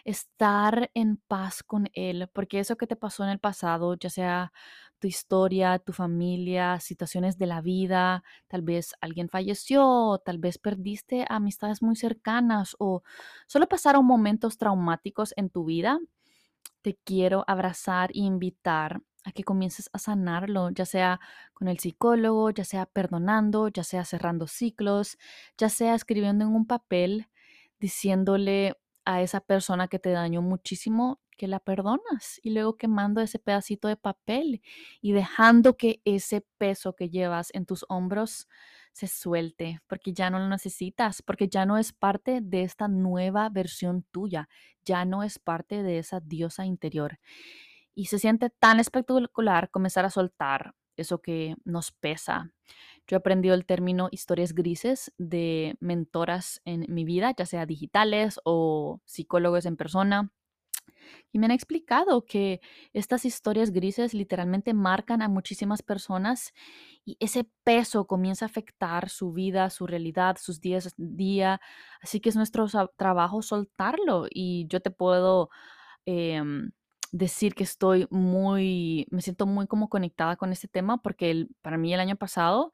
estar 0.10 0.90
en 0.94 1.18
paz 1.18 1.64
con 1.64 1.90
él, 1.94 2.30
porque 2.34 2.60
eso 2.60 2.78
que 2.78 2.88
te 2.88 2.96
pasó 2.96 3.24
en 3.24 3.30
el 3.30 3.40
pasado, 3.40 3.96
ya 3.96 4.10
sea 4.10 4.52
tu 5.00 5.08
historia, 5.08 5.80
tu 5.80 5.94
familia, 5.94 6.80
situaciones 6.80 7.38
de 7.38 7.46
la 7.46 7.62
vida, 7.62 8.24
tal 8.48 8.62
vez 8.64 8.94
alguien 9.02 9.30
falleció, 9.30 10.22
tal 10.26 10.40
vez 10.40 10.58
perdiste 10.58 11.26
amistades 11.30 11.82
muy 11.82 11.96
cercanas 11.96 12.76
o 12.80 13.04
solo 13.48 13.68
pasaron 13.68 14.06
momentos 14.06 14.58
traumáticos 14.58 15.34
en 15.38 15.50
tu 15.50 15.66
vida, 15.66 16.00
te 16.82 16.98
quiero 17.04 17.44
abrazar 17.48 18.12
e 18.12 18.20
invitar 18.20 19.02
a 19.26 19.32
que 19.32 19.44
comiences 19.44 19.90
a 19.94 20.00
sanarlo, 20.00 20.70
ya 20.72 20.86
sea 20.86 21.20
con 21.54 21.68
el 21.68 21.80
psicólogo, 21.80 22.50
ya 22.52 22.64
sea 22.64 22.86
perdonando, 22.86 23.68
ya 23.68 23.84
sea 23.84 24.06
cerrando 24.06 24.48
ciclos, 24.48 25.18
ya 25.58 25.70
sea 25.70 25.94
escribiendo 25.96 26.46
en 26.46 26.56
un 26.56 26.66
papel 26.66 27.28
diciéndole 27.80 28.76
a 29.10 29.24
esa 29.24 29.40
persona 29.40 29.88
que 29.88 29.98
te 29.98 30.12
dañó 30.12 30.44
muchísimo 30.44 31.20
que 31.36 31.48
la 31.48 31.60
perdonas 31.60 32.40
y 32.44 32.52
luego 32.52 32.78
quemando 32.78 33.22
ese 33.22 33.40
pedacito 33.40 33.88
de 33.88 33.96
papel 33.96 34.62
y 35.02 35.14
dejando 35.14 35.78
que 35.78 36.00
ese 36.06 36.46
peso 36.60 36.96
que 36.96 37.10
llevas 37.10 37.50
en 37.54 37.66
tus 37.66 37.86
hombros 37.90 38.48
se 38.92 39.08
suelte, 39.08 39.82
porque 39.88 40.14
ya 40.14 40.30
no 40.30 40.38
lo 40.38 40.48
necesitas, 40.48 41.24
porque 41.24 41.48
ya 41.48 41.66
no 41.66 41.80
es 41.80 41.92
parte 41.92 42.40
de 42.44 42.62
esta 42.62 42.88
nueva 42.88 43.50
versión 43.50 44.04
tuya, 44.12 44.48
ya 44.86 45.06
no 45.06 45.24
es 45.24 45.40
parte 45.40 45.82
de 45.82 45.98
esa 45.98 46.20
diosa 46.20 46.68
interior. 46.68 47.20
Y 47.96 48.06
se 48.06 48.20
siente 48.20 48.52
tan 48.52 48.80
espectacular 48.80 49.72
comenzar 49.72 50.06
a 50.06 50.12
soltar 50.12 50.76
eso 50.98 51.20
que 51.20 51.56
nos 51.66 51.92
pesa. 51.92 52.52
Yo 53.10 53.18
he 53.18 53.18
aprendido 53.18 53.56
el 53.56 53.66
término 53.66 54.08
historias 54.12 54.54
grises 54.54 55.12
de 55.18 55.76
mentoras 55.80 56.62
en 56.64 56.86
mi 56.90 57.06
vida, 57.06 57.34
ya 57.36 57.48
sea 57.48 57.66
digitales 57.66 58.40
o 58.44 59.02
psicólogos 59.06 59.66
en 59.66 59.78
persona. 59.78 60.32
Y 61.32 61.40
me 61.40 61.46
han 61.48 61.52
explicado 61.52 62.24
que 62.26 62.62
estas 62.94 63.26
historias 63.26 63.72
grises 63.72 64.14
literalmente 64.14 64.76
marcan 64.76 65.24
a 65.24 65.28
muchísimas 65.28 65.82
personas 65.82 66.54
y 67.04 67.18
ese 67.20 67.50
peso 67.64 68.06
comienza 68.06 68.46
a 68.46 68.50
afectar 68.50 69.10
su 69.10 69.32
vida, 69.34 69.72
su 69.72 69.88
realidad, 69.88 70.38
sus 70.40 70.62
días 70.62 70.94
día. 70.98 71.62
Así 72.02 72.20
que 72.20 72.30
es 72.30 72.36
nuestro 72.36 72.68
trabajo 72.96 73.42
soltarlo 73.42 74.28
y 74.30 74.68
yo 74.68 74.82
te 74.82 74.92
puedo 74.92 75.50
em, 76.06 76.72
decir 77.12 77.56
que 77.56 77.64
estoy 77.64 78.08
muy, 78.10 79.08
me 79.12 79.22
siento 79.22 79.46
muy 79.46 79.68
como 79.68 79.90
conectada 79.90 80.36
con 80.36 80.52
este 80.52 80.68
tema 80.68 81.02
porque 81.02 81.48
para 81.62 81.78
mí 81.78 81.94
el 81.94 82.00
año 82.00 82.16
pasado 82.16 82.74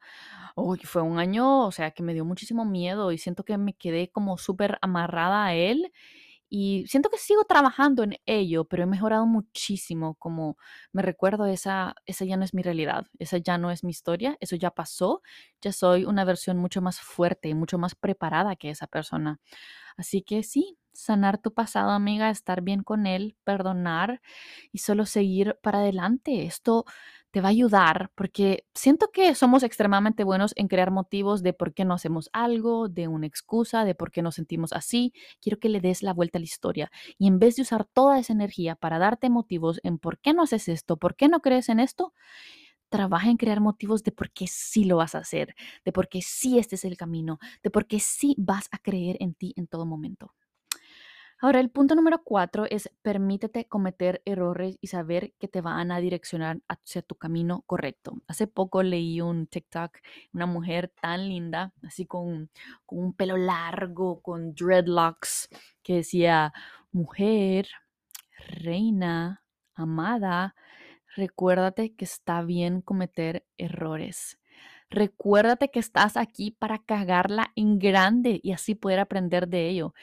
fue 0.83 1.01
un 1.01 1.19
año, 1.19 1.65
o 1.65 1.71
sea, 1.71 1.91
que 1.91 2.03
me 2.03 2.13
dio 2.13 2.25
muchísimo 2.25 2.65
miedo 2.65 3.11
y 3.11 3.17
siento 3.17 3.43
que 3.43 3.57
me 3.57 3.73
quedé 3.73 4.09
como 4.09 4.37
súper 4.37 4.77
amarrada 4.81 5.45
a 5.45 5.53
él 5.53 5.91
y 6.49 6.85
siento 6.87 7.09
que 7.09 7.17
sigo 7.17 7.43
trabajando 7.45 8.03
en 8.03 8.17
ello, 8.25 8.65
pero 8.65 8.83
he 8.83 8.85
mejorado 8.85 9.25
muchísimo, 9.25 10.15
como 10.15 10.57
me 10.93 11.01
recuerdo, 11.01 11.45
esa, 11.47 11.95
esa 12.05 12.25
ya 12.25 12.37
no 12.37 12.43
es 12.45 12.53
mi 12.53 12.61
realidad, 12.63 13.07
esa 13.19 13.37
ya 13.37 13.57
no 13.57 13.71
es 13.71 13.83
mi 13.83 13.91
historia, 13.91 14.37
eso 14.39 14.55
ya 14.55 14.71
pasó, 14.71 15.21
ya 15.61 15.71
soy 15.73 16.05
una 16.05 16.23
versión 16.25 16.57
mucho 16.57 16.81
más 16.81 16.99
fuerte 17.01 17.49
y 17.49 17.53
mucho 17.55 17.77
más 17.77 17.95
preparada 17.95 18.55
que 18.55 18.69
esa 18.69 18.87
persona. 18.87 19.39
Así 19.97 20.21
que 20.21 20.43
sí, 20.43 20.77
sanar 20.93 21.37
tu 21.39 21.53
pasado, 21.53 21.91
amiga, 21.91 22.29
estar 22.29 22.61
bien 22.61 22.83
con 22.83 23.05
él, 23.07 23.35
perdonar 23.43 24.21
y 24.71 24.79
solo 24.79 25.05
seguir 25.05 25.57
para 25.61 25.79
adelante. 25.79 26.45
Esto 26.45 26.85
te 27.35 27.41
va 27.41 27.49
a 27.49 27.51
ayudar 27.51 28.11
porque 28.15 28.65
siento 28.73 29.11
que 29.11 29.35
somos 29.35 29.63
extremadamente 29.63 30.23
buenos 30.23 30.53
en 30.55 30.69
crear 30.69 30.89
motivos 30.89 31.43
de 31.43 31.51
por 31.51 31.73
qué 31.73 31.83
no 31.83 31.93
hacemos 31.93 32.29
algo, 32.31 32.87
de 32.87 33.09
una 33.09 33.27
excusa, 33.27 33.83
de 33.83 33.93
por 33.93 34.09
qué 34.09 34.21
nos 34.21 34.35
sentimos 34.35 34.71
así. 34.71 35.11
Quiero 35.41 35.59
que 35.59 35.67
le 35.67 35.81
des 35.81 36.01
la 36.01 36.13
vuelta 36.13 36.37
a 36.37 36.39
la 36.39 36.45
historia 36.45 36.89
y 37.17 37.27
en 37.27 37.37
vez 37.37 37.57
de 37.57 37.63
usar 37.63 37.83
toda 37.83 38.19
esa 38.19 38.31
energía 38.31 38.77
para 38.77 38.99
darte 38.99 39.29
motivos 39.29 39.81
en 39.83 39.97
por 39.97 40.17
qué 40.19 40.33
no 40.33 40.43
haces 40.43 40.69
esto, 40.69 40.95
por 40.95 41.17
qué 41.17 41.27
no 41.27 41.41
crees 41.41 41.67
en 41.67 41.81
esto, 41.81 42.13
trabaja 42.87 43.29
en 43.29 43.35
crear 43.35 43.59
motivos 43.59 44.03
de 44.03 44.13
por 44.13 44.31
qué 44.31 44.47
sí 44.47 44.85
lo 44.85 44.95
vas 44.95 45.13
a 45.13 45.17
hacer, 45.17 45.55
de 45.83 45.91
por 45.91 46.07
qué 46.07 46.21
sí 46.21 46.57
este 46.57 46.75
es 46.75 46.85
el 46.85 46.95
camino, 46.95 47.39
de 47.63 47.69
por 47.69 47.85
qué 47.85 47.99
sí 47.99 48.35
vas 48.37 48.69
a 48.71 48.77
creer 48.77 49.17
en 49.19 49.33
ti 49.33 49.53
en 49.57 49.67
todo 49.67 49.85
momento. 49.85 50.33
Ahora, 51.37 51.59
el 51.59 51.69
punto 51.69 51.95
número 51.95 52.23
cuatro 52.23 52.65
es 52.69 52.89
permítete 53.01 53.65
cometer 53.67 54.21
errores 54.25 54.77
y 54.81 54.87
saber 54.87 55.33
que 55.37 55.47
te 55.47 55.61
van 55.61 55.91
a 55.91 55.99
direccionar 55.99 56.61
hacia 56.69 57.01
tu 57.01 57.15
camino 57.15 57.63
correcto. 57.67 58.21
Hace 58.27 58.47
poco 58.47 58.81
leí 58.83 59.19
un 59.21 59.45
TikTok, 59.47 59.97
una 60.33 60.45
mujer 60.45 60.93
tan 61.01 61.27
linda, 61.27 61.73
así 61.83 62.05
con, 62.05 62.49
con 62.85 62.99
un 62.99 63.13
pelo 63.13 63.37
largo, 63.37 64.21
con 64.21 64.55
dreadlocks, 64.55 65.49
que 65.83 65.95
decía, 65.95 66.53
mujer, 66.91 67.67
reina, 68.61 69.43
amada, 69.75 70.55
recuérdate 71.15 71.95
que 71.95 72.05
está 72.05 72.41
bien 72.43 72.81
cometer 72.81 73.45
errores. 73.57 74.39
Recuérdate 74.89 75.69
que 75.71 75.79
estás 75.79 76.15
aquí 76.15 76.51
para 76.51 76.79
cagarla 76.79 77.51
en 77.55 77.79
grande 77.79 78.39
y 78.43 78.51
así 78.53 78.75
poder 78.75 78.99
aprender 78.99 79.47
de 79.47 79.67
ello. 79.69 79.93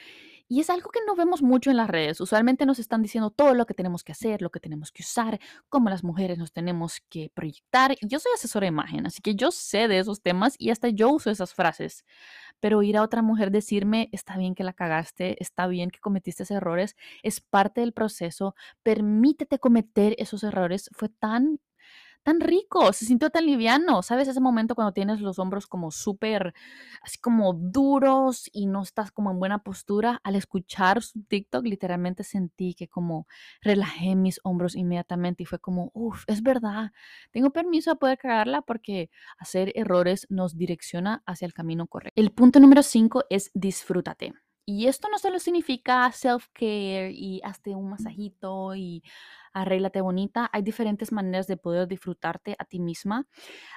Y 0.47 0.59
es 0.59 0.69
algo 0.69 0.89
que 0.91 0.99
no 1.07 1.15
vemos 1.15 1.41
mucho 1.41 1.71
en 1.71 1.77
las 1.77 1.89
redes. 1.89 2.21
Usualmente 2.21 2.65
nos 2.65 2.79
están 2.79 3.01
diciendo 3.01 3.31
todo 3.31 3.53
lo 3.55 3.65
que 3.65 3.73
tenemos 3.73 4.03
que 4.03 4.11
hacer, 4.11 4.41
lo 4.41 4.51
que 4.51 4.59
tenemos 4.59 4.91
que 4.91 5.01
usar, 5.01 5.39
cómo 5.69 5.89
las 5.89 6.03
mujeres 6.03 6.37
nos 6.37 6.51
tenemos 6.51 7.01
que 7.09 7.31
proyectar. 7.33 7.95
Yo 8.01 8.19
soy 8.19 8.31
asesora 8.35 8.65
de 8.65 8.69
imagen, 8.69 9.05
así 9.05 9.21
que 9.21 9.35
yo 9.35 9.51
sé 9.51 9.87
de 9.87 9.99
esos 9.99 10.21
temas 10.21 10.55
y 10.57 10.69
hasta 10.69 10.89
yo 10.89 11.09
uso 11.09 11.31
esas 11.31 11.53
frases. 11.53 12.05
Pero 12.59 12.83
ir 12.83 12.97
a 12.97 13.03
otra 13.03 13.21
mujer 13.21 13.51
decirme, 13.51 14.09
está 14.11 14.37
bien 14.37 14.55
que 14.55 14.63
la 14.63 14.73
cagaste, 14.73 15.41
está 15.41 15.67
bien 15.67 15.89
que 15.89 15.99
cometiste 15.99 16.43
errores, 16.53 16.95
es 17.21 17.41
parte 17.41 17.81
del 17.81 17.93
proceso, 17.93 18.55
permítete 18.83 19.59
cometer 19.59 20.15
esos 20.17 20.43
errores, 20.43 20.89
fue 20.93 21.09
tan 21.09 21.59
tan 22.23 22.39
rico, 22.39 22.91
se 22.93 23.05
sintió 23.05 23.29
tan 23.29 23.45
liviano, 23.45 24.01
¿sabes? 24.01 24.27
Ese 24.27 24.39
momento 24.39 24.75
cuando 24.75 24.93
tienes 24.93 25.21
los 25.21 25.39
hombros 25.39 25.67
como 25.67 25.91
súper, 25.91 26.53
así 27.01 27.19
como 27.19 27.53
duros 27.53 28.49
y 28.51 28.65
no 28.65 28.81
estás 28.81 29.11
como 29.11 29.31
en 29.31 29.39
buena 29.39 29.59
postura, 29.59 30.19
al 30.23 30.35
escuchar 30.35 31.01
su 31.03 31.23
TikTok 31.23 31.65
literalmente 31.65 32.23
sentí 32.23 32.73
que 32.73 32.87
como 32.87 33.27
relajé 33.61 34.15
mis 34.15 34.39
hombros 34.43 34.75
inmediatamente 34.75 35.43
y 35.43 35.45
fue 35.45 35.59
como, 35.59 35.91
uff, 35.93 36.23
es 36.27 36.41
verdad, 36.41 36.91
tengo 37.31 37.51
permiso 37.51 37.91
de 37.91 37.97
poder 37.97 38.17
cagarla 38.17 38.61
porque 38.61 39.09
hacer 39.37 39.71
errores 39.75 40.25
nos 40.29 40.57
direcciona 40.57 41.21
hacia 41.25 41.45
el 41.45 41.53
camino 41.53 41.87
correcto. 41.87 42.19
El 42.19 42.31
punto 42.31 42.59
número 42.59 42.83
cinco 42.83 43.23
es 43.29 43.51
disfrútate. 43.53 44.33
Y 44.65 44.87
esto 44.87 45.09
no 45.09 45.19
solo 45.19 45.39
significa 45.39 46.09
self-care 46.11 47.11
y 47.11 47.41
hazte 47.43 47.75
un 47.75 47.89
masajito 47.89 48.75
y 48.75 49.03
arréglate 49.53 50.01
bonita. 50.01 50.49
Hay 50.53 50.61
diferentes 50.61 51.11
maneras 51.11 51.47
de 51.47 51.57
poder 51.57 51.87
disfrutarte 51.87 52.55
a 52.59 52.65
ti 52.65 52.79
misma. 52.79 53.27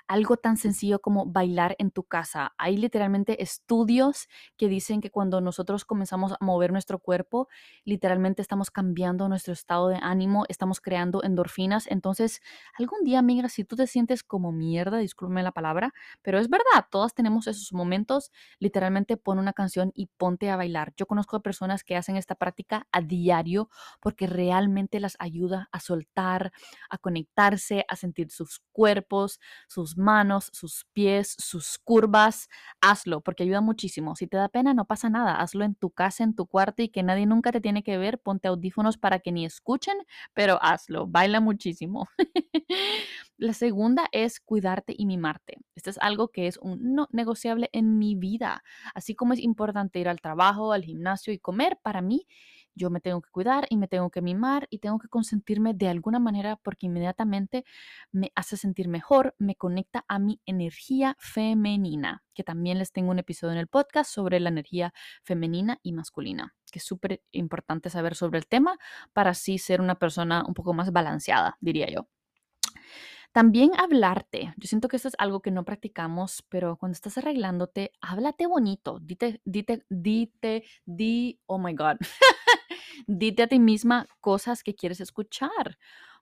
Algo 0.08 0.36
tan 0.36 0.56
sencillo 0.56 1.00
como 1.00 1.26
bailar 1.26 1.76
en 1.78 1.90
tu 1.90 2.04
casa. 2.04 2.54
Hay 2.58 2.76
literalmente 2.76 3.42
estudios 3.42 4.28
que 4.56 4.68
dicen 4.68 5.00
que 5.00 5.10
cuando 5.10 5.40
nosotros 5.40 5.84
comenzamos 5.84 6.32
a 6.32 6.38
mover 6.40 6.72
nuestro 6.72 6.98
cuerpo, 6.98 7.48
literalmente 7.84 8.42
estamos 8.42 8.70
cambiando 8.70 9.28
nuestro 9.28 9.52
estado 9.52 9.88
de 9.88 9.98
ánimo, 10.00 10.44
estamos 10.48 10.80
creando 10.80 11.22
endorfinas. 11.24 11.86
Entonces, 11.88 12.40
algún 12.78 13.02
día, 13.04 13.18
amiga, 13.18 13.48
si 13.48 13.64
tú 13.64 13.76
te 13.76 13.86
sientes 13.86 14.22
como 14.22 14.52
mierda, 14.52 14.98
discúlpeme 14.98 15.42
la 15.42 15.52
palabra, 15.52 15.92
pero 16.22 16.38
es 16.38 16.48
verdad, 16.48 16.86
todas 16.90 17.14
tenemos 17.14 17.46
esos 17.46 17.72
momentos. 17.72 18.30
Literalmente 18.58 19.16
pon 19.16 19.38
una 19.38 19.52
canción 19.52 19.92
y 19.94 20.06
ponte 20.16 20.50
a 20.50 20.56
bailar. 20.56 20.92
Yo 20.96 21.06
conozco 21.06 21.36
a 21.36 21.42
personas 21.42 21.84
que 21.84 21.96
hacen 21.96 22.16
esta 22.16 22.34
práctica 22.34 22.86
a 22.92 23.00
diario 23.00 23.68
porque 24.00 24.26
realmente 24.26 25.00
las 25.00 25.16
ayuda 25.18 25.65
a 25.72 25.80
soltar, 25.80 26.52
a 26.90 26.98
conectarse, 26.98 27.84
a 27.88 27.96
sentir 27.96 28.30
sus 28.30 28.60
cuerpos, 28.72 29.40
sus 29.68 29.96
manos, 29.96 30.50
sus 30.52 30.86
pies, 30.92 31.34
sus 31.38 31.78
curvas. 31.78 32.48
Hazlo 32.80 33.20
porque 33.20 33.44
ayuda 33.44 33.60
muchísimo. 33.60 34.16
Si 34.16 34.26
te 34.26 34.36
da 34.36 34.48
pena, 34.48 34.74
no 34.74 34.84
pasa 34.86 35.10
nada. 35.10 35.40
Hazlo 35.40 35.64
en 35.64 35.74
tu 35.74 35.90
casa, 35.90 36.24
en 36.24 36.34
tu 36.34 36.46
cuarto 36.46 36.82
y 36.82 36.88
que 36.88 37.02
nadie 37.02 37.26
nunca 37.26 37.52
te 37.52 37.60
tiene 37.60 37.82
que 37.82 37.98
ver. 37.98 38.18
Ponte 38.18 38.48
audífonos 38.48 38.98
para 38.98 39.18
que 39.20 39.32
ni 39.32 39.44
escuchen, 39.44 39.96
pero 40.34 40.58
hazlo. 40.62 41.06
Baila 41.06 41.40
muchísimo. 41.40 42.08
La 43.38 43.52
segunda 43.52 44.08
es 44.12 44.40
cuidarte 44.40 44.94
y 44.96 45.06
mimarte. 45.06 45.58
Esto 45.74 45.90
es 45.90 45.98
algo 45.98 46.28
que 46.28 46.46
es 46.46 46.58
un 46.58 46.94
no 46.94 47.08
negociable 47.12 47.68
en 47.72 47.98
mi 47.98 48.14
vida. 48.14 48.62
Así 48.94 49.14
como 49.14 49.34
es 49.34 49.40
importante 49.40 49.98
ir 49.98 50.08
al 50.08 50.20
trabajo, 50.20 50.72
al 50.72 50.84
gimnasio 50.84 51.32
y 51.32 51.38
comer, 51.38 51.78
para 51.82 52.00
mí 52.00 52.26
yo 52.76 52.90
me 52.90 53.00
tengo 53.00 53.20
que 53.22 53.30
cuidar 53.30 53.66
y 53.70 53.76
me 53.76 53.88
tengo 53.88 54.10
que 54.10 54.22
mimar 54.22 54.68
y 54.70 54.78
tengo 54.78 54.98
que 54.98 55.08
consentirme 55.08 55.74
de 55.74 55.88
alguna 55.88 56.18
manera 56.18 56.56
porque 56.56 56.86
inmediatamente 56.86 57.64
me 58.12 58.30
hace 58.36 58.56
sentir 58.56 58.88
mejor, 58.88 59.34
me 59.38 59.56
conecta 59.56 60.04
a 60.08 60.18
mi 60.18 60.40
energía 60.46 61.16
femenina, 61.18 62.22
que 62.34 62.44
también 62.44 62.78
les 62.78 62.92
tengo 62.92 63.10
un 63.10 63.18
episodio 63.18 63.52
en 63.54 63.58
el 63.58 63.66
podcast 63.66 64.10
sobre 64.12 64.38
la 64.38 64.50
energía 64.50 64.92
femenina 65.24 65.80
y 65.82 65.92
masculina, 65.92 66.54
que 66.70 66.78
es 66.78 66.84
súper 66.84 67.22
importante 67.32 67.90
saber 67.90 68.14
sobre 68.14 68.38
el 68.38 68.46
tema 68.46 68.78
para 69.12 69.30
así 69.30 69.58
ser 69.58 69.80
una 69.80 69.96
persona 69.96 70.44
un 70.46 70.54
poco 70.54 70.74
más 70.74 70.92
balanceada, 70.92 71.56
diría 71.60 71.88
yo. 71.90 72.08
También 73.36 73.72
hablarte. 73.78 74.54
Yo 74.56 74.66
siento 74.66 74.88
que 74.88 74.96
esto 74.96 75.08
es 75.08 75.14
algo 75.18 75.42
que 75.42 75.50
no 75.50 75.62
practicamos, 75.66 76.42
pero 76.48 76.78
cuando 76.78 76.94
estás 76.94 77.18
arreglándote, 77.18 77.92
háblate 78.00 78.46
bonito. 78.46 78.98
Dite, 78.98 79.42
dite, 79.44 79.84
dite, 79.90 80.64
di, 80.86 81.38
oh 81.44 81.58
my 81.58 81.74
God. 81.74 81.98
Dite 83.06 83.42
a 83.42 83.46
ti 83.46 83.58
misma 83.58 84.06
cosas 84.22 84.62
que 84.62 84.74
quieres 84.74 85.02
escuchar, 85.02 85.76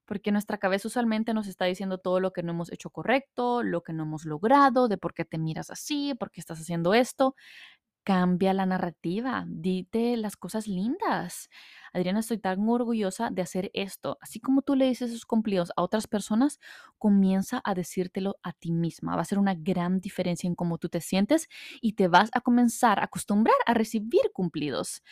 porque 0.07 0.33
nuestra 0.33 0.59
cabeza 0.59 0.89
usualmente 0.89 1.35
nos 1.35 1.47
está 1.47 1.67
diciendo 1.67 1.99
todo 1.99 2.19
lo 2.19 2.33
que 2.33 2.43
no 2.43 2.51
hemos 2.51 2.73
hecho 2.73 2.91
correcto, 2.91 3.63
lo 3.63 3.85
que 3.85 3.93
no 3.93 4.03
hemos 4.03 4.25
logrado, 4.25 4.89
de 4.89 4.99
por 4.99 5.15
qué 5.15 5.25
te 5.25 5.39
miras 5.39 5.71
así, 5.71 6.15
por 6.15 6.33
qué 6.33 6.41
estás 6.41 6.59
haciendo 6.59 6.95
esto. 6.95 7.37
Cambia 8.07 8.53
la 8.53 8.67
narrativa, 8.67 9.47
dite 9.49 10.19
las 10.19 10.37
cosas 10.37 10.69
lindas. 10.69 11.49
Adriana, 11.95 12.21
estoy 12.21 12.37
tan 12.37 12.69
orgullosa 12.69 13.31
de 13.31 13.41
hacer 13.41 13.71
esto. 13.73 14.19
Así 14.21 14.41
como 14.41 14.61
tú 14.61 14.75
le 14.75 14.85
dices 14.85 15.09
esos 15.11 15.25
cumplidos 15.25 15.73
a 15.75 15.81
otras 15.83 16.07
personas, 16.07 16.61
comienza 16.99 17.63
a 17.65 17.75
decírtelo 17.75 18.37
a 18.43 18.53
ti 18.53 18.73
misma. 18.73 19.17
Va 19.17 19.23
a 19.23 19.25
ser 19.25 19.39
una 19.39 19.55
gran 19.55 20.01
diferencia 20.01 20.47
en 20.47 20.55
cómo 20.55 20.77
tú 20.77 20.91
te 20.91 21.01
sientes 21.01 21.49
y 21.81 21.95
te 21.95 22.09
vas 22.09 22.29
a 22.35 22.43
comenzar 22.43 23.01
a 23.01 23.05
acostumbrar 23.05 23.57
a 23.65 23.73
recibir 23.73 24.21
cumplidos. 24.35 25.03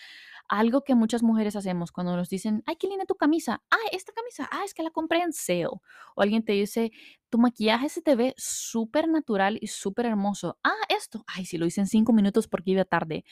Algo 0.48 0.84
que 0.84 0.94
muchas 0.94 1.22
mujeres 1.22 1.56
hacemos 1.56 1.92
cuando 1.92 2.16
nos 2.16 2.28
dicen, 2.28 2.62
ay, 2.66 2.76
qué 2.76 2.88
linda 2.88 3.04
tu 3.06 3.14
camisa. 3.14 3.62
Ah, 3.70 3.76
esta 3.92 4.12
camisa, 4.12 4.48
ah, 4.52 4.62
es 4.64 4.74
que 4.74 4.82
la 4.82 4.90
compré 4.90 5.20
en 5.22 5.32
sale. 5.32 5.66
O 5.66 6.22
alguien 6.22 6.44
te 6.44 6.52
dice, 6.52 6.92
tu 7.30 7.38
maquillaje 7.38 7.88
se 7.88 8.02
te 8.02 8.14
ve 8.16 8.34
súper 8.36 9.08
natural 9.08 9.58
y 9.60 9.68
súper 9.68 10.06
hermoso. 10.06 10.58
Ah, 10.62 10.72
esto, 10.88 11.24
ay, 11.26 11.46
si 11.46 11.58
lo 11.58 11.66
hice 11.66 11.80
en 11.80 11.86
cinco 11.86 12.12
minutos 12.12 12.48
porque 12.48 12.72
iba 12.72 12.84
tarde 12.84 13.24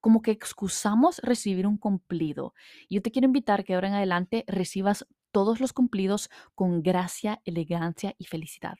como 0.00 0.22
que 0.22 0.30
excusamos 0.30 1.18
recibir 1.24 1.66
un 1.66 1.76
cumplido. 1.76 2.54
Yo 2.88 3.02
te 3.02 3.10
quiero 3.10 3.26
invitar 3.26 3.64
que 3.64 3.74
ahora 3.74 3.88
en 3.88 3.94
adelante 3.94 4.44
recibas 4.46 5.06
todos 5.32 5.60
los 5.60 5.72
cumplidos 5.72 6.30
con 6.54 6.82
gracia, 6.82 7.40
elegancia 7.44 8.14
y 8.18 8.24
felicidad. 8.24 8.76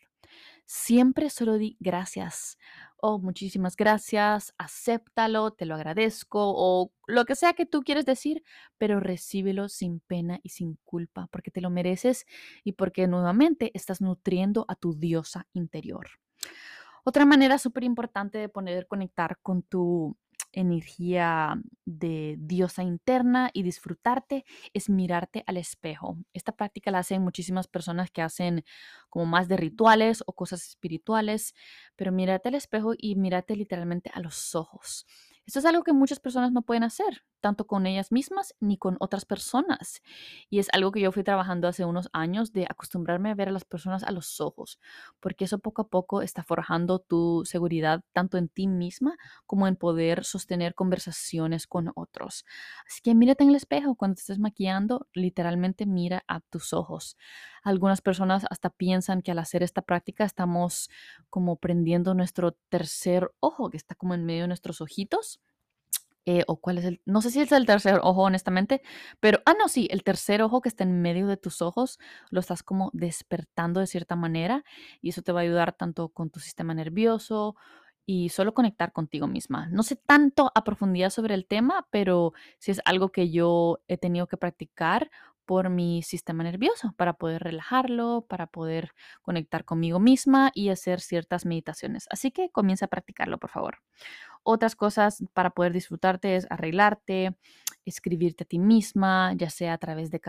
Siempre 0.67 1.31
solo 1.31 1.59
di 1.59 1.77
gracias 1.81 2.59
oh, 3.01 3.19
muchísimas 3.19 3.77
gracias, 3.77 4.55
acéptalo, 4.59 5.53
te 5.53 5.67
lo 5.67 5.75
agradezco 5.75 6.41
o 6.41 6.93
lo 7.07 7.25
que 7.25 7.35
sea 7.35 7.53
que 7.53 7.67
tú 7.67 7.83
quieres 7.83 8.05
decir, 8.05 8.43
pero 8.77 9.01
recíbelo 9.01 9.69
sin 9.69 10.01
pena 10.01 10.41
y 10.43 10.51
sin 10.51 10.79
culpa 10.85 11.29
porque 11.31 11.51
te 11.51 11.61
lo 11.61 11.71
mereces 11.71 12.27
y 12.65 12.73
porque 12.73 13.07
nuevamente 13.07 13.71
estás 13.75 14.01
nutriendo 14.01 14.65
a 14.69 14.75
tu 14.75 14.95
diosa 14.95 15.47
interior. 15.53 16.09
Otra 17.05 17.25
manera 17.25 17.59
súper 17.59 17.85
importante 17.85 18.39
de 18.39 18.49
poder 18.49 18.87
conectar 18.87 19.39
con 19.41 19.63
tu 19.63 20.17
energía 20.53 21.61
de 21.85 22.37
diosa 22.39 22.83
interna 22.83 23.51
y 23.53 23.63
disfrutarte 23.63 24.45
es 24.75 24.89
mirarte 24.91 25.45
al 25.47 25.57
espejo. 25.57 26.17
Esta 26.33 26.53
práctica 26.53 26.91
la 26.91 27.01
hacen 27.01 27.23
muchísimas 27.23 27.69
personas 27.69 28.11
que 28.11 28.23
hacen 28.23 28.65
como 29.11 29.27
más 29.27 29.49
de 29.49 29.57
rituales 29.57 30.23
o 30.27 30.33
cosas 30.33 30.67
espirituales, 30.67 31.55
pero 31.97 32.13
mírate 32.13 32.49
al 32.49 32.55
espejo 32.55 32.93
y 32.97 33.17
mírate 33.17 33.57
literalmente 33.57 34.11
a 34.15 34.21
los 34.21 34.55
ojos. 34.55 35.07
Esto 35.47 35.61
es 35.61 35.65
algo 35.65 35.83
que 35.83 35.95
muchas 35.95 36.21
personas 36.21 36.53
no 36.53 36.63
pueden 36.63 36.83
hacer, 36.85 37.25
tanto 37.41 37.67
con 37.67 37.87
ellas 37.87 38.13
mismas 38.13 38.55
ni 38.61 38.79
con 38.79 38.97
otras 39.01 39.25
personas. 39.25 40.03
Y 40.51 40.59
es 40.59 40.69
algo 40.73 40.93
que 40.93 41.01
yo 41.01 41.13
fui 41.13 41.25
trabajando 41.25 41.69
hace 41.69 41.85
unos 41.85 42.09
años 42.13 42.53
de 42.53 42.67
acostumbrarme 42.69 43.31
a 43.31 43.35
ver 43.35 43.49
a 43.49 43.53
las 43.53 43.65
personas 43.65 44.05
a 44.05 44.13
los 44.13 44.41
ojos, 44.41 44.79
porque 45.21 45.45
eso 45.45 45.59
poco 45.59 45.83
a 45.83 45.89
poco 45.89 46.23
está 46.23 46.43
forjando 46.43 46.99
tu 46.99 47.43
seguridad 47.45 48.03
tanto 48.13 48.39
en 48.39 48.49
ti 48.49 48.67
misma 48.67 49.17
como 49.47 49.67
en 49.67 49.77
poder 49.77 50.25
sostener 50.25 50.75
conversaciones 50.75 51.67
con 51.67 51.93
otros. 51.95 52.45
Así 52.87 53.01
que 53.03 53.15
mírate 53.15 53.45
en 53.45 53.51
el 53.51 53.57
espejo 53.57 53.95
cuando 53.95 54.17
te 54.17 54.21
estés 54.21 54.39
maquillando, 54.39 55.07
literalmente 55.13 55.87
mira 55.87 56.25
a 56.29 56.41
tus 56.41 56.73
ojos. 56.73 57.17
Algunas 57.63 58.01
personas 58.01 58.47
hasta 58.51 58.71
piensan 58.71 59.23
que 59.23 59.33
al 59.33 59.39
hacer 59.39 59.63
esta 59.63 59.83
práctica 59.83 60.25
estamos 60.25 60.91
como 61.31 61.57
prendiendo 61.57 62.15
nuestro 62.15 62.53
tercer 62.69 63.31
ojo, 63.41 63.71
que 63.71 63.77
está 63.77 63.95
como 63.95 64.15
en 64.15 64.25
medio 64.25 64.43
de 64.43 64.49
nuestros 64.49 64.81
ojitos. 64.81 65.41
Eh, 66.31 66.45
o 66.47 66.61
cuál 66.61 66.77
es 66.77 66.85
el, 66.85 67.01
no 67.07 67.23
sé 67.23 67.31
si 67.31 67.41
es 67.41 67.53
el 67.53 67.65
tercer 67.65 68.01
ojo 68.03 68.23
honestamente, 68.25 68.83
pero, 69.19 69.41
ah, 69.47 69.55
no, 69.59 69.67
sí, 69.69 69.89
el 69.91 70.03
tercer 70.05 70.43
ojo 70.43 70.61
que 70.61 70.69
está 70.69 70.85
en 70.85 71.01
medio 71.01 71.27
de 71.27 71.39
tus 71.39 71.63
ojos, 71.63 71.99
lo 72.31 72.41
estás 72.41 72.63
como 72.63 72.91
despertando 72.93 73.81
de 73.81 73.87
cierta 73.87 74.15
manera 74.15 74.63
y 75.01 75.09
eso 75.09 75.23
te 75.23 75.33
va 75.33 75.41
a 75.41 75.43
ayudar 75.45 75.73
tanto 75.73 76.11
con 76.11 76.29
tu 76.31 76.39
sistema 76.41 76.75
nervioso 76.75 77.57
y 78.05 78.29
solo 78.29 78.53
conectar 78.53 78.93
contigo 78.93 79.27
misma. 79.27 79.69
No 79.71 79.83
sé 79.83 79.97
tanto 79.97 80.53
a 80.55 80.65
profundidad 80.65 81.09
sobre 81.11 81.33
el 81.35 81.47
tema, 81.47 81.87
pero 81.91 82.33
sí 82.59 82.73
es 82.73 82.81
algo 82.85 83.11
que 83.11 83.31
yo 83.31 83.81
he 83.89 83.97
tenido 83.97 84.27
que 84.27 84.37
practicar 84.37 85.11
por 85.47 85.71
mi 85.71 86.03
sistema 86.03 86.43
nervioso, 86.45 86.93
para 86.99 87.15
poder 87.15 87.43
relajarlo, 87.43 88.27
para 88.29 88.49
poder 88.49 88.91
conectar 89.23 89.65
conmigo 89.65 89.99
misma 89.99 90.51
y 90.55 90.69
hacer 90.69 91.01
ciertas 91.01 91.47
meditaciones. 91.47 92.07
Así 92.11 92.31
que 92.33 92.51
comienza 92.51 92.85
a 92.85 92.89
practicarlo, 92.89 93.39
por 93.39 93.49
favor. 93.51 93.79
Otras 94.43 94.77
cosas 94.77 95.25
para 95.33 95.51
poder 95.51 95.73
disfrutarte 95.73 96.37
es 96.37 96.47
arreglarte, 96.51 97.37
escribirte 97.85 98.45
a 98.45 98.47
ti 98.47 98.59
misma, 98.59 99.33
ya 99.35 99.51
sea 99.51 99.75
a 99.75 99.79
través 99.79 100.11
de 100.11 100.21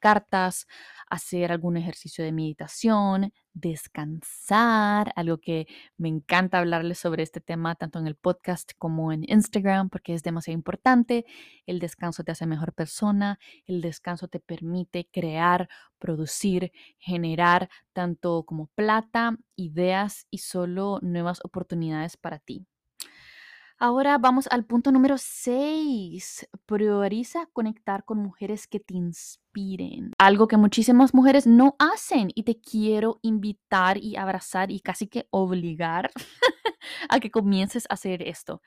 cartas, 0.00 0.66
hacer 1.08 1.52
algún 1.52 1.76
ejercicio 1.76 2.24
de 2.24 2.32
meditación, 2.32 3.32
descansar, 3.54 5.12
algo 5.16 5.38
que 5.38 5.66
me 5.96 6.08
encanta 6.08 6.58
hablarles 6.58 6.98
sobre 6.98 7.22
este 7.22 7.40
tema 7.40 7.74
tanto 7.74 7.98
en 7.98 8.06
el 8.06 8.16
podcast 8.16 8.72
como 8.78 9.12
en 9.12 9.24
Instagram 9.28 9.88
porque 9.88 10.14
es 10.14 10.22
demasiado 10.22 10.54
importante. 10.54 11.24
El 11.66 11.78
descanso 11.80 12.22
te 12.24 12.32
hace 12.32 12.46
mejor 12.46 12.72
persona, 12.74 13.38
el 13.66 13.80
descanso 13.80 14.28
te 14.28 14.40
permite 14.40 15.08
crear, 15.10 15.68
producir, 15.98 16.72
generar 16.98 17.68
tanto 17.92 18.44
como 18.44 18.66
plata, 18.74 19.36
ideas 19.56 20.26
y 20.30 20.38
solo 20.38 20.98
nuevas 21.02 21.40
oportunidades 21.44 22.16
para 22.16 22.38
ti. 22.38 22.66
Ahora 23.78 24.16
vamos 24.16 24.48
al 24.50 24.64
punto 24.64 24.90
número 24.90 25.18
6. 25.18 26.48
Prioriza 26.64 27.46
conectar 27.52 28.06
con 28.06 28.18
mujeres 28.18 28.66
que 28.66 28.80
te 28.80 28.94
inspiren. 28.94 30.12
Algo 30.16 30.48
que 30.48 30.56
muchísimas 30.56 31.12
mujeres 31.12 31.46
no 31.46 31.76
hacen 31.78 32.30
y 32.34 32.44
te 32.44 32.58
quiero 32.58 33.18
invitar 33.20 33.98
y 33.98 34.16
abrazar 34.16 34.70
y 34.70 34.80
casi 34.80 35.08
que 35.08 35.28
obligar 35.30 36.10
a 37.10 37.20
que 37.20 37.30
comiences 37.30 37.84
a 37.90 37.94
hacer 37.94 38.22
esto. 38.22 38.62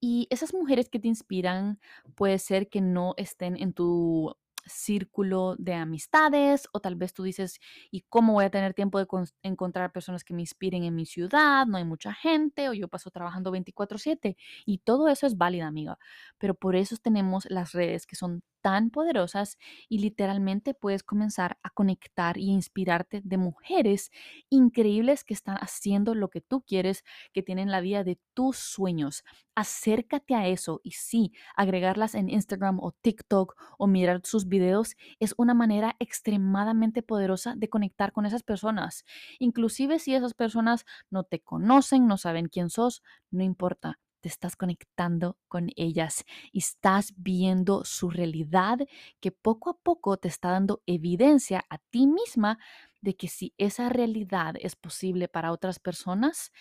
Y 0.00 0.26
esas 0.28 0.52
mujeres 0.52 0.90
que 0.90 0.98
te 0.98 1.08
inspiran 1.08 1.80
puede 2.14 2.38
ser 2.38 2.68
que 2.68 2.82
no 2.82 3.14
estén 3.16 3.56
en 3.56 3.72
tu 3.72 4.34
círculo 4.66 5.56
de 5.58 5.74
amistades 5.74 6.68
o 6.72 6.80
tal 6.80 6.96
vez 6.96 7.12
tú 7.14 7.22
dices, 7.24 7.58
¿y 7.90 8.02
cómo 8.08 8.34
voy 8.34 8.44
a 8.46 8.50
tener 8.50 8.74
tiempo 8.74 8.98
de 8.98 9.06
encontrar 9.42 9.92
personas 9.92 10.24
que 10.24 10.34
me 10.34 10.42
inspiren 10.42 10.84
en 10.84 10.94
mi 10.94 11.06
ciudad? 11.06 11.66
No 11.66 11.76
hay 11.78 11.84
mucha 11.84 12.12
gente 12.14 12.68
o 12.68 12.74
yo 12.74 12.88
paso 12.88 13.10
trabajando 13.10 13.50
24/7 13.50 14.36
y 14.66 14.78
todo 14.78 15.08
eso 15.08 15.26
es 15.26 15.36
válida, 15.36 15.66
amiga, 15.66 15.98
pero 16.38 16.54
por 16.54 16.76
eso 16.76 16.96
tenemos 16.96 17.46
las 17.50 17.72
redes 17.72 18.06
que 18.06 18.16
son 18.16 18.42
tan 18.62 18.90
poderosas 18.90 19.58
y 19.88 19.98
literalmente 19.98 20.72
puedes 20.72 21.02
comenzar 21.02 21.58
a 21.62 21.70
conectar 21.70 22.38
y 22.38 22.50
inspirarte 22.50 23.20
de 23.24 23.36
mujeres 23.36 24.10
increíbles 24.48 25.24
que 25.24 25.34
están 25.34 25.56
haciendo 25.56 26.14
lo 26.14 26.30
que 26.30 26.40
tú 26.40 26.62
quieres, 26.62 27.04
que 27.32 27.42
tienen 27.42 27.70
la 27.70 27.80
vida 27.80 28.04
de 28.04 28.18
tus 28.34 28.56
sueños. 28.56 29.24
Acércate 29.54 30.34
a 30.34 30.46
eso 30.46 30.80
y 30.82 30.92
sí, 30.92 31.32
agregarlas 31.56 32.14
en 32.14 32.30
Instagram 32.30 32.80
o 32.80 32.92
TikTok 32.92 33.54
o 33.78 33.86
mirar 33.86 34.22
sus 34.24 34.48
videos 34.48 34.94
es 35.18 35.34
una 35.36 35.54
manera 35.54 35.96
extremadamente 35.98 37.02
poderosa 37.02 37.54
de 37.56 37.68
conectar 37.68 38.12
con 38.12 38.24
esas 38.24 38.42
personas. 38.42 39.04
Inclusive 39.38 39.98
si 39.98 40.14
esas 40.14 40.34
personas 40.34 40.86
no 41.10 41.24
te 41.24 41.40
conocen, 41.40 42.06
no 42.06 42.16
saben 42.16 42.48
quién 42.48 42.70
sos, 42.70 43.02
no 43.30 43.42
importa 43.42 43.98
te 44.22 44.30
estás 44.30 44.56
conectando 44.56 45.38
con 45.48 45.68
ellas 45.76 46.24
y 46.52 46.60
estás 46.60 47.12
viendo 47.18 47.84
su 47.84 48.08
realidad 48.10 48.78
que 49.20 49.32
poco 49.32 49.70
a 49.70 49.78
poco 49.78 50.16
te 50.16 50.28
está 50.28 50.52
dando 50.52 50.82
evidencia 50.86 51.64
a 51.68 51.78
ti 51.78 52.06
misma 52.06 52.58
de 53.02 53.16
que 53.16 53.28
si 53.28 53.52
esa 53.58 53.90
realidad 53.90 54.54
es 54.60 54.76
posible 54.76 55.28
para 55.28 55.52
otras 55.52 55.80
personas, 55.80 56.52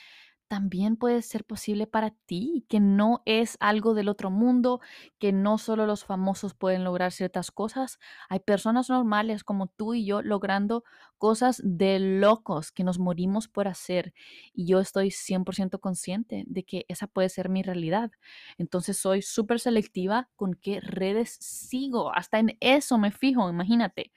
también 0.51 0.97
puede 0.97 1.21
ser 1.21 1.45
posible 1.45 1.87
para 1.87 2.11
ti, 2.25 2.65
que 2.67 2.81
no 2.81 3.21
es 3.25 3.55
algo 3.61 3.93
del 3.93 4.09
otro 4.09 4.29
mundo, 4.29 4.81
que 5.17 5.31
no 5.31 5.57
solo 5.57 5.85
los 5.85 6.03
famosos 6.03 6.53
pueden 6.55 6.83
lograr 6.83 7.13
ciertas 7.13 7.51
cosas. 7.51 7.99
Hay 8.27 8.39
personas 8.41 8.89
normales 8.89 9.45
como 9.45 9.67
tú 9.67 9.93
y 9.93 10.03
yo 10.05 10.21
logrando 10.21 10.83
cosas 11.17 11.61
de 11.63 11.99
locos 11.99 12.73
que 12.73 12.83
nos 12.83 12.99
morimos 12.99 13.47
por 13.47 13.69
hacer. 13.69 14.13
Y 14.53 14.65
yo 14.65 14.81
estoy 14.81 15.11
100% 15.11 15.79
consciente 15.79 16.43
de 16.47 16.65
que 16.65 16.83
esa 16.89 17.07
puede 17.07 17.29
ser 17.29 17.47
mi 17.47 17.63
realidad. 17.63 18.11
Entonces 18.57 18.97
soy 18.97 19.21
súper 19.21 19.61
selectiva 19.61 20.27
con 20.35 20.55
qué 20.55 20.81
redes 20.81 21.37
sigo. 21.39 22.13
Hasta 22.13 22.39
en 22.39 22.57
eso 22.59 22.97
me 22.97 23.11
fijo, 23.11 23.49
imagínate 23.49 24.11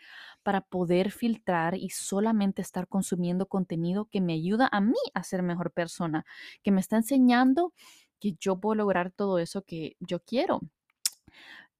para 0.44 0.60
poder 0.62 1.10
filtrar 1.10 1.74
y 1.76 1.90
solamente 1.90 2.62
estar 2.62 2.88
consumiendo 2.88 3.46
contenido 3.46 4.06
que 4.06 4.20
me 4.20 4.34
ayuda 4.34 4.68
a 4.72 4.80
mí 4.80 4.94
a 5.14 5.24
ser 5.24 5.42
mejor 5.42 5.72
persona, 5.72 6.24
que 6.62 6.70
me 6.72 6.80
está 6.80 6.96
enseñando 6.96 7.72
que 8.20 8.34
yo 8.40 8.60
puedo 8.60 8.76
lograr 8.76 9.10
todo 9.10 9.38
eso 9.40 9.62
que 9.62 9.96
yo 10.00 10.20
quiero. 10.20 10.60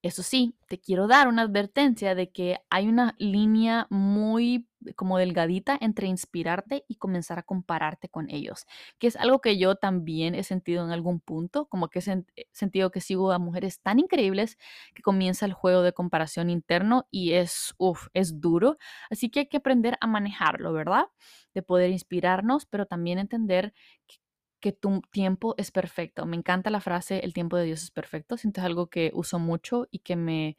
Eso 0.04 0.22
sí, 0.22 0.54
te 0.68 0.78
quiero 0.78 1.06
dar 1.06 1.28
una 1.28 1.40
advertencia 1.42 2.14
de 2.14 2.30
que 2.30 2.58
hay 2.68 2.88
una 2.88 3.14
línea 3.18 3.86
muy 3.88 4.68
como 4.96 5.16
delgadita 5.16 5.78
entre 5.80 6.08
inspirarte 6.08 6.84
y 6.88 6.96
comenzar 6.96 7.38
a 7.38 7.42
compararte 7.42 8.10
con 8.10 8.28
ellos, 8.28 8.66
que 8.98 9.06
es 9.06 9.16
algo 9.16 9.40
que 9.40 9.56
yo 9.56 9.76
también 9.76 10.34
he 10.34 10.42
sentido 10.42 10.84
en 10.84 10.90
algún 10.90 11.20
punto, 11.20 11.64
como 11.70 11.88
que 11.88 12.00
he 12.00 12.46
sentido 12.52 12.90
que 12.90 13.00
sigo 13.00 13.32
a 13.32 13.38
mujeres 13.38 13.80
tan 13.80 13.98
increíbles 13.98 14.58
que 14.94 15.00
comienza 15.00 15.46
el 15.46 15.54
juego 15.54 15.80
de 15.80 15.94
comparación 15.94 16.50
interno 16.50 17.08
y 17.10 17.32
es, 17.32 17.72
uff, 17.78 18.08
es 18.12 18.42
duro, 18.42 18.76
así 19.08 19.30
que 19.30 19.40
hay 19.40 19.46
que 19.48 19.56
aprender 19.56 19.96
a 20.02 20.06
manejarlo, 20.06 20.74
¿verdad? 20.74 21.06
De 21.54 21.62
poder 21.62 21.90
inspirarnos, 21.90 22.66
pero 22.66 22.84
también 22.84 23.18
entender 23.18 23.72
que 24.06 24.16
que 24.64 24.72
tu 24.72 25.02
tiempo 25.10 25.54
es 25.58 25.70
perfecto. 25.70 26.24
Me 26.24 26.36
encanta 26.38 26.70
la 26.70 26.80
frase, 26.80 27.20
el 27.22 27.34
tiempo 27.34 27.58
de 27.58 27.66
Dios 27.66 27.82
es 27.82 27.90
perfecto. 27.90 28.38
Siento 28.38 28.62
es 28.62 28.64
algo 28.64 28.86
que 28.86 29.10
uso 29.12 29.38
mucho 29.38 29.86
y 29.90 29.98
que 29.98 30.16
me, 30.16 30.56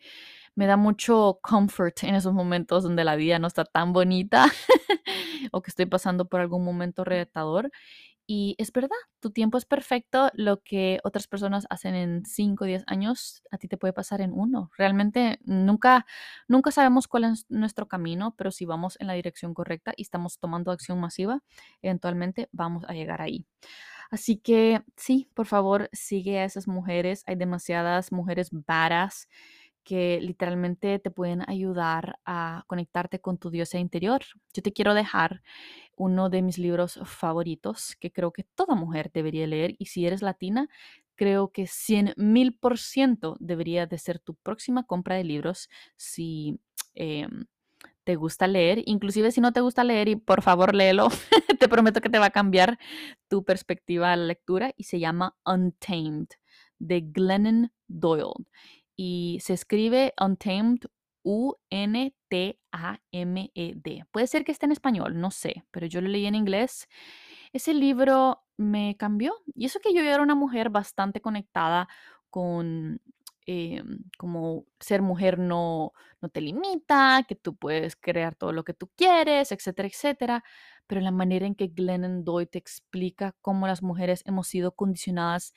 me 0.54 0.68
da 0.68 0.78
mucho 0.78 1.39
comfort 1.41 2.04
en 2.04 2.13
esos 2.13 2.32
momentos 2.32 2.84
donde 2.84 3.04
la 3.04 3.15
vida 3.15 3.39
no 3.39 3.48
está 3.48 3.65
tan 3.65 3.94
bonita 3.94 4.46
o 5.52 5.63
que 5.63 5.72
estoy 5.72 5.88
pasando 5.88 6.28
por 6.30 6.39
algún 6.39 6.63
momento 6.63 7.04
retador. 7.04 7.72
Y 8.28 8.56
es 8.60 8.72
verdad, 8.72 8.96
tu 9.20 9.32
tiempo 9.32 9.58
es 9.58 9.65
perfecto. 9.65 10.30
Lo 10.36 10.62
que 10.62 11.00
otras 11.04 11.28
personas 11.28 11.65
hacen 11.72 11.96
en 11.96 12.26
5 12.26 12.65
o 12.65 12.68
10 12.68 12.84
años, 12.86 13.41
a 13.52 13.58
ti 13.58 13.68
te 13.68 13.78
puede 13.78 13.94
pasar 13.94 14.22
en 14.22 14.34
uno. 14.34 14.70
Realmente 14.78 15.39
nunca, 15.46 16.06
nunca 16.48 16.70
sabemos 16.70 17.08
cuál 17.08 17.24
es 17.24 17.46
nuestro 17.50 17.88
camino, 17.88 18.36
pero 18.38 18.52
si 18.52 18.65
vamos 18.65 18.98
en 19.00 19.08
la 19.08 19.13
dirección 19.13 19.56
correcta 19.56 19.94
y 19.98 20.04
estamos 20.04 20.38
tomando 20.38 20.72
acción 20.72 21.00
masiva, 21.00 21.41
eventualmente 21.82 22.50
vamos 22.52 22.84
a 22.88 22.94
llegar 22.94 23.22
ahí. 23.24 23.48
Así 24.12 24.38
que 24.38 24.82
sí, 24.98 25.30
por 25.34 25.46
favor, 25.48 25.89
sigue 25.94 26.39
a 26.39 26.46
esas 26.46 26.68
mujeres. 26.68 27.24
Hay 27.28 27.36
demasiadas 27.36 28.12
mujeres 28.12 28.50
varas 28.52 29.28
que 29.84 30.20
literalmente 30.22 31.00
te 31.00 31.12
pueden 31.12 31.44
ayudar 31.50 32.20
a 32.26 32.63
conectarte 32.68 33.20
con 33.22 33.38
tu 33.38 33.52
diosa 33.52 33.78
interior. 33.80 34.22
Yo 34.54 34.63
te 34.63 34.74
quiero 34.74 34.94
dejar 34.96 35.44
uno 35.96 36.30
de 36.30 36.41
mis 36.41 36.58
libros 36.60 37.00
favoritos 37.06 37.96
que 38.00 38.12
creo 38.12 38.32
que 38.34 38.44
toda 38.44 38.76
mujer 38.76 39.12
debería 39.13 39.48
leer 39.48 39.76
y 39.80 39.88
si 39.88 40.06
eres 40.08 40.22
latina, 40.22 40.70
creo 41.15 41.52
que 41.52 41.68
100 41.68 42.13
mil 42.18 42.58
por 42.58 42.78
ciento 42.80 43.38
debería 43.39 43.86
de 43.88 43.98
ser 44.00 44.20
tu 44.20 44.36
próxima 44.36 44.84
compra 44.86 45.15
de 45.15 45.24
libros 45.24 45.70
si... 45.98 46.60
Em, 46.96 47.46
te 48.06 48.15
gusta 48.15 48.48
leer, 48.48 48.84
inclusive 48.86 49.32
si 49.32 49.41
no 49.41 49.52
te 49.52 49.60
gusta 49.62 49.84
leer 49.84 50.08
y 50.08 50.15
por 50.15 50.41
favor 50.41 50.74
léelo, 50.74 51.10
te 51.60 51.68
prometo 51.68 52.00
que 52.00 52.10
te 52.10 52.20
va 52.20 52.28
a 52.28 52.32
cambiar 52.32 52.80
tu 53.28 53.44
perspectiva 53.44 54.13
a 54.13 54.15
la 54.15 54.26
lectura 54.26 54.74
y 54.78 54.84
se 54.84 55.00
llama 55.00 55.36
Untamed 55.46 56.28
de 56.80 57.02
Glennon 57.02 57.74
Doyle 57.88 58.46
y 58.96 59.39
se 59.41 59.54
escribe 59.54 60.13
Untamed 60.22 60.86
U-N-T-A-M-E-D. 61.24 62.15
Puede 64.12 64.28
ser 64.28 64.46
que 64.46 64.52
esté 64.52 64.68
en 64.68 64.72
español, 64.72 65.20
no 65.20 65.32
sé, 65.32 65.65
pero 65.72 65.88
yo 65.88 66.00
lo 66.00 66.08
leí 66.08 66.28
en 66.28 66.36
inglés. 66.36 66.88
Ese 67.52 67.74
libro 67.74 68.44
me 68.58 68.96
cambió 68.98 69.34
y 69.56 69.65
eso 69.65 69.80
que 69.80 69.94
yo 69.94 70.02
era 70.02 70.22
una 70.22 70.36
mujer 70.36 70.70
bastante 70.70 71.22
conectada 71.22 71.88
con 72.30 73.02
eh, 73.46 73.84
como 74.18 74.66
ser 74.80 75.02
mujer 75.02 75.40
no, 75.40 75.94
no 76.22 76.30
te 76.30 76.42
limita, 76.42 77.26
que 77.28 77.36
tú 77.36 77.56
puedes 77.56 77.96
crear 77.96 78.36
todo 78.36 78.52
lo 78.52 78.64
que 78.64 78.74
tú 78.74 78.90
quieres, 78.96 79.52
etcétera, 79.52 79.88
etcétera. 79.88 80.44
Pero 80.88 81.02
la 81.02 81.12
manera 81.12 81.46
en 81.46 81.56
que 81.56 81.68
Glennon 81.68 82.24
Doyle 82.24 82.48
te 82.48 82.58
explica 82.60 83.36
cómo 83.42 83.68
las 83.68 83.82
mujeres 83.84 84.24
hemos 84.26 84.48
sido 84.48 84.74
condicionadas 84.76 85.54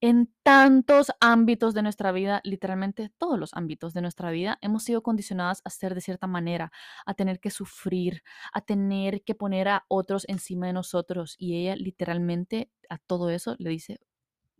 en 0.00 0.32
tantos 0.44 1.10
ámbitos 1.20 1.74
de 1.74 1.82
nuestra 1.82 2.12
vida, 2.12 2.40
literalmente 2.44 3.10
todos 3.18 3.38
los 3.38 3.52
ámbitos 3.54 3.94
de 3.94 4.02
nuestra 4.02 4.30
vida, 4.30 4.58
hemos 4.62 4.84
sido 4.84 5.02
condicionadas 5.02 5.60
a 5.64 5.70
ser 5.70 5.94
de 5.94 6.00
cierta 6.00 6.26
manera, 6.28 6.70
a 7.04 7.14
tener 7.14 7.40
que 7.40 7.50
sufrir, 7.50 8.22
a 8.52 8.60
tener 8.60 9.22
que 9.24 9.34
poner 9.34 9.68
a 9.68 9.84
otros 9.88 10.24
encima 10.28 10.66
de 10.68 10.72
nosotros. 10.72 11.34
Y 11.38 11.56
ella 11.56 11.76
literalmente 11.76 12.70
a 12.88 12.98
todo 12.98 13.30
eso 13.30 13.56
le 13.58 13.70
dice, 13.70 13.98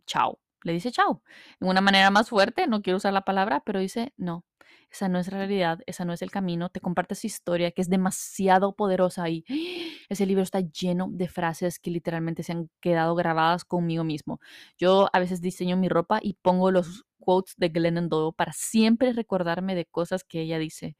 chao, 0.05 0.39
le 0.63 0.73
dice 0.73 0.91
chao. 0.91 1.23
En 1.59 1.67
una 1.69 1.81
manera 1.81 2.09
más 2.11 2.29
fuerte, 2.29 2.67
no 2.67 2.81
quiero 2.81 2.97
usar 2.97 3.13
la 3.13 3.21
palabra, 3.21 3.61
pero 3.65 3.79
dice, 3.79 4.13
no, 4.17 4.45
esa 4.91 5.07
no 5.07 5.19
es 5.19 5.31
la 5.31 5.37
realidad, 5.39 5.79
esa 5.85 6.05
no 6.05 6.13
es 6.13 6.21
el 6.21 6.31
camino. 6.31 6.69
Te 6.69 6.79
comparte 6.79 7.15
su 7.15 7.27
historia 7.27 7.71
que 7.71 7.81
es 7.81 7.89
demasiado 7.89 8.75
poderosa 8.75 9.29
y 9.29 9.45
ese 10.09 10.25
libro 10.25 10.43
está 10.43 10.61
lleno 10.61 11.07
de 11.11 11.27
frases 11.27 11.79
que 11.79 11.91
literalmente 11.91 12.43
se 12.43 12.53
han 12.53 12.69
quedado 12.81 13.15
grabadas 13.15 13.65
conmigo 13.65 14.03
mismo. 14.03 14.39
Yo 14.77 15.09
a 15.13 15.19
veces 15.19 15.41
diseño 15.41 15.77
mi 15.77 15.89
ropa 15.89 16.19
y 16.21 16.35
pongo 16.41 16.71
los 16.71 17.05
quotes 17.19 17.55
de 17.57 17.69
Glennon 17.69 18.09
Doyle 18.09 18.33
para 18.35 18.53
siempre 18.53 19.13
recordarme 19.13 19.75
de 19.75 19.85
cosas 19.85 20.23
que 20.23 20.41
ella 20.41 20.57
dice. 20.57 20.95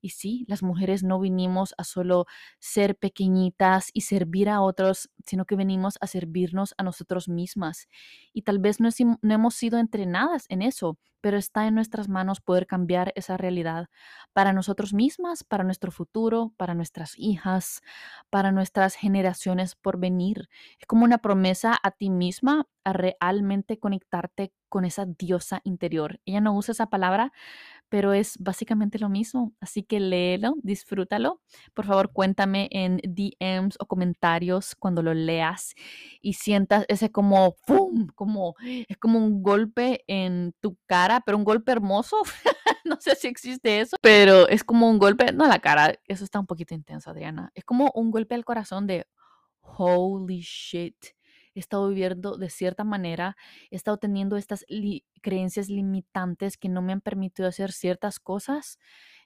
Y 0.00 0.10
sí, 0.10 0.44
las 0.48 0.62
mujeres 0.62 1.02
no 1.02 1.20
vinimos 1.20 1.74
a 1.78 1.84
solo 1.84 2.26
ser 2.58 2.96
pequeñitas 2.96 3.90
y 3.92 4.02
servir 4.02 4.48
a 4.48 4.60
otros, 4.62 5.10
sino 5.26 5.44
que 5.44 5.56
venimos 5.56 5.98
a 6.00 6.06
servirnos 6.06 6.74
a 6.78 6.82
nosotros 6.82 7.28
mismas. 7.28 7.88
Y 8.32 8.42
tal 8.42 8.58
vez 8.58 8.80
no, 8.80 8.88
hemos 9.22 9.54
sido 9.54 9.78
entrenadas 9.78 10.46
en 10.48 10.62
eso, 10.62 10.98
pero 11.20 11.36
está 11.36 11.66
en 11.66 11.74
nuestras 11.74 12.08
manos 12.08 12.40
poder 12.40 12.66
cambiar 12.66 13.12
esa 13.14 13.36
realidad 13.36 13.88
para 14.32 14.52
nosotros 14.52 14.94
mismas, 14.94 15.44
para 15.44 15.64
nuestro 15.64 15.90
futuro, 15.92 16.52
para 16.56 16.74
nuestras 16.74 17.12
hijas, 17.18 17.82
para 18.30 18.52
nuestras 18.52 18.94
generaciones 18.94 19.74
por 19.76 19.98
venir. 19.98 20.48
Es 20.78 20.86
como 20.86 21.04
una 21.04 21.18
promesa 21.18 21.76
a 21.82 21.90
ti 21.90 22.10
misma 22.10 22.66
a 22.84 22.92
realmente 22.94 23.78
conectarte 23.78 24.52
con 24.68 24.84
esa 24.84 25.04
diosa 25.04 25.60
interior. 25.64 26.20
Ella 26.24 26.40
no 26.40 26.54
usa 26.54 26.72
esa 26.72 26.86
palabra, 26.86 27.32
pero 27.90 28.14
es 28.14 28.38
básicamente 28.38 28.98
lo 28.98 29.10
mismo. 29.10 29.52
Así 29.60 29.82
que 29.82 30.00
léelo, 30.00 30.54
disfrútalo. 30.62 31.42
Por 31.74 31.84
favor, 31.84 32.12
cuéntame 32.12 32.68
en 32.70 32.98
DMs 33.02 33.76
o 33.78 33.86
comentarios 33.86 34.74
cuando 34.76 35.02
lo 35.02 35.12
leas 35.12 35.74
y 36.22 36.34
sientas 36.34 36.86
ese 36.88 37.10
como 37.10 37.56
¡pum! 37.66 38.06
como 38.14 38.54
es 38.60 38.96
como 38.96 39.18
un 39.18 39.42
golpe 39.42 40.04
en 40.06 40.54
tu 40.60 40.78
cara, 40.86 41.20
pero 41.20 41.36
un 41.36 41.44
golpe 41.44 41.72
hermoso. 41.72 42.16
no 42.84 42.96
sé 43.00 43.16
si 43.16 43.28
existe 43.28 43.80
eso, 43.80 43.96
pero 44.00 44.48
es 44.48 44.64
como 44.64 44.88
un 44.88 44.98
golpe, 44.98 45.32
no 45.32 45.46
la 45.46 45.58
cara, 45.58 45.92
eso 46.06 46.24
está 46.24 46.40
un 46.40 46.46
poquito 46.46 46.74
intenso, 46.74 47.10
Adriana. 47.10 47.50
Es 47.54 47.64
como 47.64 47.90
un 47.94 48.10
golpe 48.10 48.36
al 48.36 48.44
corazón 48.44 48.86
de 48.86 49.06
holy 49.62 50.40
shit 50.40 50.96
he 51.54 51.60
estado 51.60 51.88
viviendo 51.88 52.36
de 52.36 52.50
cierta 52.50 52.84
manera, 52.84 53.36
he 53.70 53.76
estado 53.76 53.98
teniendo 53.98 54.36
estas 54.36 54.64
creencias 55.22 55.68
limitantes 55.68 56.56
que 56.56 56.68
no 56.68 56.82
me 56.82 56.92
han 56.92 57.00
permitido 57.00 57.48
hacer 57.48 57.72
ciertas 57.72 58.18
cosas, 58.20 58.78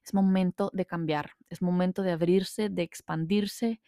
es 0.05 0.13
momento 0.15 0.71
de 0.75 0.85
cambiar, 0.87 1.33
es 1.49 1.63
momento 1.63 2.03
de 2.03 2.13
abrirse, 2.13 2.69
de 2.69 2.83
expandirse, 2.83 3.81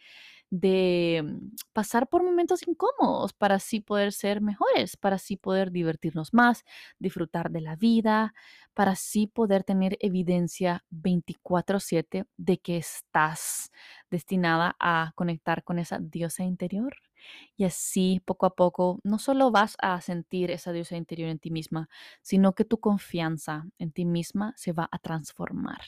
de 0.49 1.21
mm, 1.25 1.55
pasar 1.73 2.07
por 2.07 2.23
momentos 2.23 2.67
incómodos 2.67 3.33
para 3.33 3.55
así 3.55 3.81
poder 3.81 4.13
ser 4.13 4.41
mejores, 4.41 4.97
para 4.97 5.17
así 5.17 5.35
poder 5.37 5.71
divertirnos 5.71 6.33
más, 6.33 6.63
disfrutar 6.99 7.51
de 7.51 7.61
la 7.61 7.75
vida, 7.75 8.33
para 8.73 8.91
así 8.91 9.27
poder 9.27 9.63
tener 9.63 9.97
evidencia 10.01 10.83
24/7 10.89 12.25
de 12.37 12.57
que 12.59 12.77
estás 12.77 13.71
destinada 14.09 14.75
a 14.79 15.11
conectar 15.15 15.63
con 15.63 15.79
esa 15.79 15.99
diosa 15.99 16.43
interior. 16.43 17.06
Y 17.55 17.63
así, 17.63 18.21
poco 18.25 18.45
a 18.45 18.55
poco, 18.55 18.99
no 19.03 19.19
solo 19.19 19.51
vas 19.51 19.75
a 19.79 19.99
sentir 20.01 20.51
esa 20.51 20.71
diosa 20.71 20.95
interior 20.97 21.29
en 21.29 21.39
ti 21.39 21.51
misma, 21.51 21.89
sino 22.21 22.53
que 22.53 22.65
tu 22.65 22.79
confianza 22.79 23.65
en 23.79 23.91
ti 23.91 24.05
misma 24.05 24.53
se 24.57 24.73
va 24.73 24.87
a 24.91 24.99
transformar. 24.99 25.81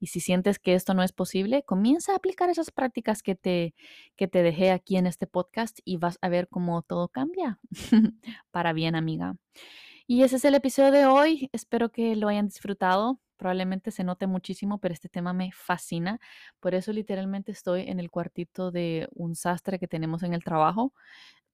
Y 0.00 0.08
si 0.08 0.20
sientes 0.20 0.58
que 0.58 0.74
esto 0.74 0.94
no 0.94 1.02
es 1.02 1.12
posible, 1.12 1.62
comienza 1.64 2.12
a 2.12 2.16
aplicar 2.16 2.50
esas 2.50 2.70
prácticas 2.70 3.22
que 3.22 3.34
te, 3.34 3.74
que 4.16 4.28
te 4.28 4.42
dejé 4.42 4.70
aquí 4.70 4.96
en 4.96 5.06
este 5.06 5.26
podcast 5.26 5.78
y 5.84 5.96
vas 5.96 6.18
a 6.20 6.28
ver 6.28 6.48
cómo 6.48 6.82
todo 6.82 7.08
cambia. 7.08 7.58
Para 8.50 8.72
bien, 8.72 8.94
amiga. 8.94 9.36
Y 10.10 10.22
ese 10.22 10.36
es 10.36 10.44
el 10.46 10.54
episodio 10.54 10.90
de 10.90 11.04
hoy. 11.04 11.50
Espero 11.52 11.92
que 11.92 12.16
lo 12.16 12.28
hayan 12.28 12.46
disfrutado. 12.46 13.20
Probablemente 13.36 13.90
se 13.90 14.04
note 14.04 14.26
muchísimo, 14.26 14.78
pero 14.78 14.94
este 14.94 15.10
tema 15.10 15.34
me 15.34 15.52
fascina. 15.52 16.18
Por 16.60 16.74
eso 16.74 16.94
literalmente 16.94 17.52
estoy 17.52 17.82
en 17.82 18.00
el 18.00 18.10
cuartito 18.10 18.70
de 18.70 19.06
un 19.12 19.34
sastre 19.34 19.78
que 19.78 19.86
tenemos 19.86 20.22
en 20.22 20.32
el 20.32 20.42
trabajo 20.42 20.94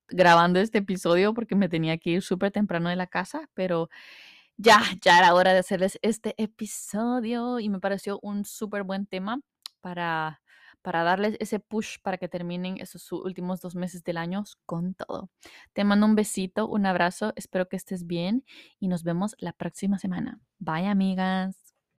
grabando 0.09 0.61
este 0.61 0.79
episodio 0.79 1.35
porque 1.35 1.57
me 1.57 1.69
tenía 1.69 1.99
que 1.99 2.11
ir 2.11 2.23
súper 2.23 2.53
temprano 2.53 2.91
de 2.91 2.97
la 2.97 3.09
casa, 3.09 3.51
pero 3.55 3.89
ya, 4.57 4.81
ya 5.03 5.19
era 5.19 5.35
hora 5.35 5.53
de 5.53 5.59
hacerles 5.61 5.99
este 6.03 6.35
episodio 6.39 7.59
y 7.59 7.69
me 7.69 7.81
pareció 7.81 8.21
un 8.23 8.45
súper 8.45 8.85
buen 8.85 9.07
tema 9.07 9.41
para 9.81 10.41
para 10.85 11.03
darles 11.03 11.37
ese 11.41 11.61
push 11.61 11.97
para 12.03 12.19
que 12.19 12.29
terminen 12.29 12.77
esos 12.79 13.11
últimos 13.11 13.63
dos 13.63 13.75
meses 13.75 14.05
del 14.05 14.19
año 14.19 14.45
con 14.67 14.93
todo. 14.95 15.31
Te 15.73 15.83
mando 15.83 16.05
un 16.05 16.15
besito, 16.15 16.69
un 16.69 16.85
abrazo, 16.85 17.33
espero 17.37 17.69
que 17.71 17.77
estés 17.77 18.07
bien 18.07 18.45
y 18.79 18.89
nos 18.89 19.03
vemos 19.03 19.35
la 19.39 19.55
próxima 19.55 19.99
semana. 19.99 20.41
Bye 20.59 20.87
amigas. 20.89 21.64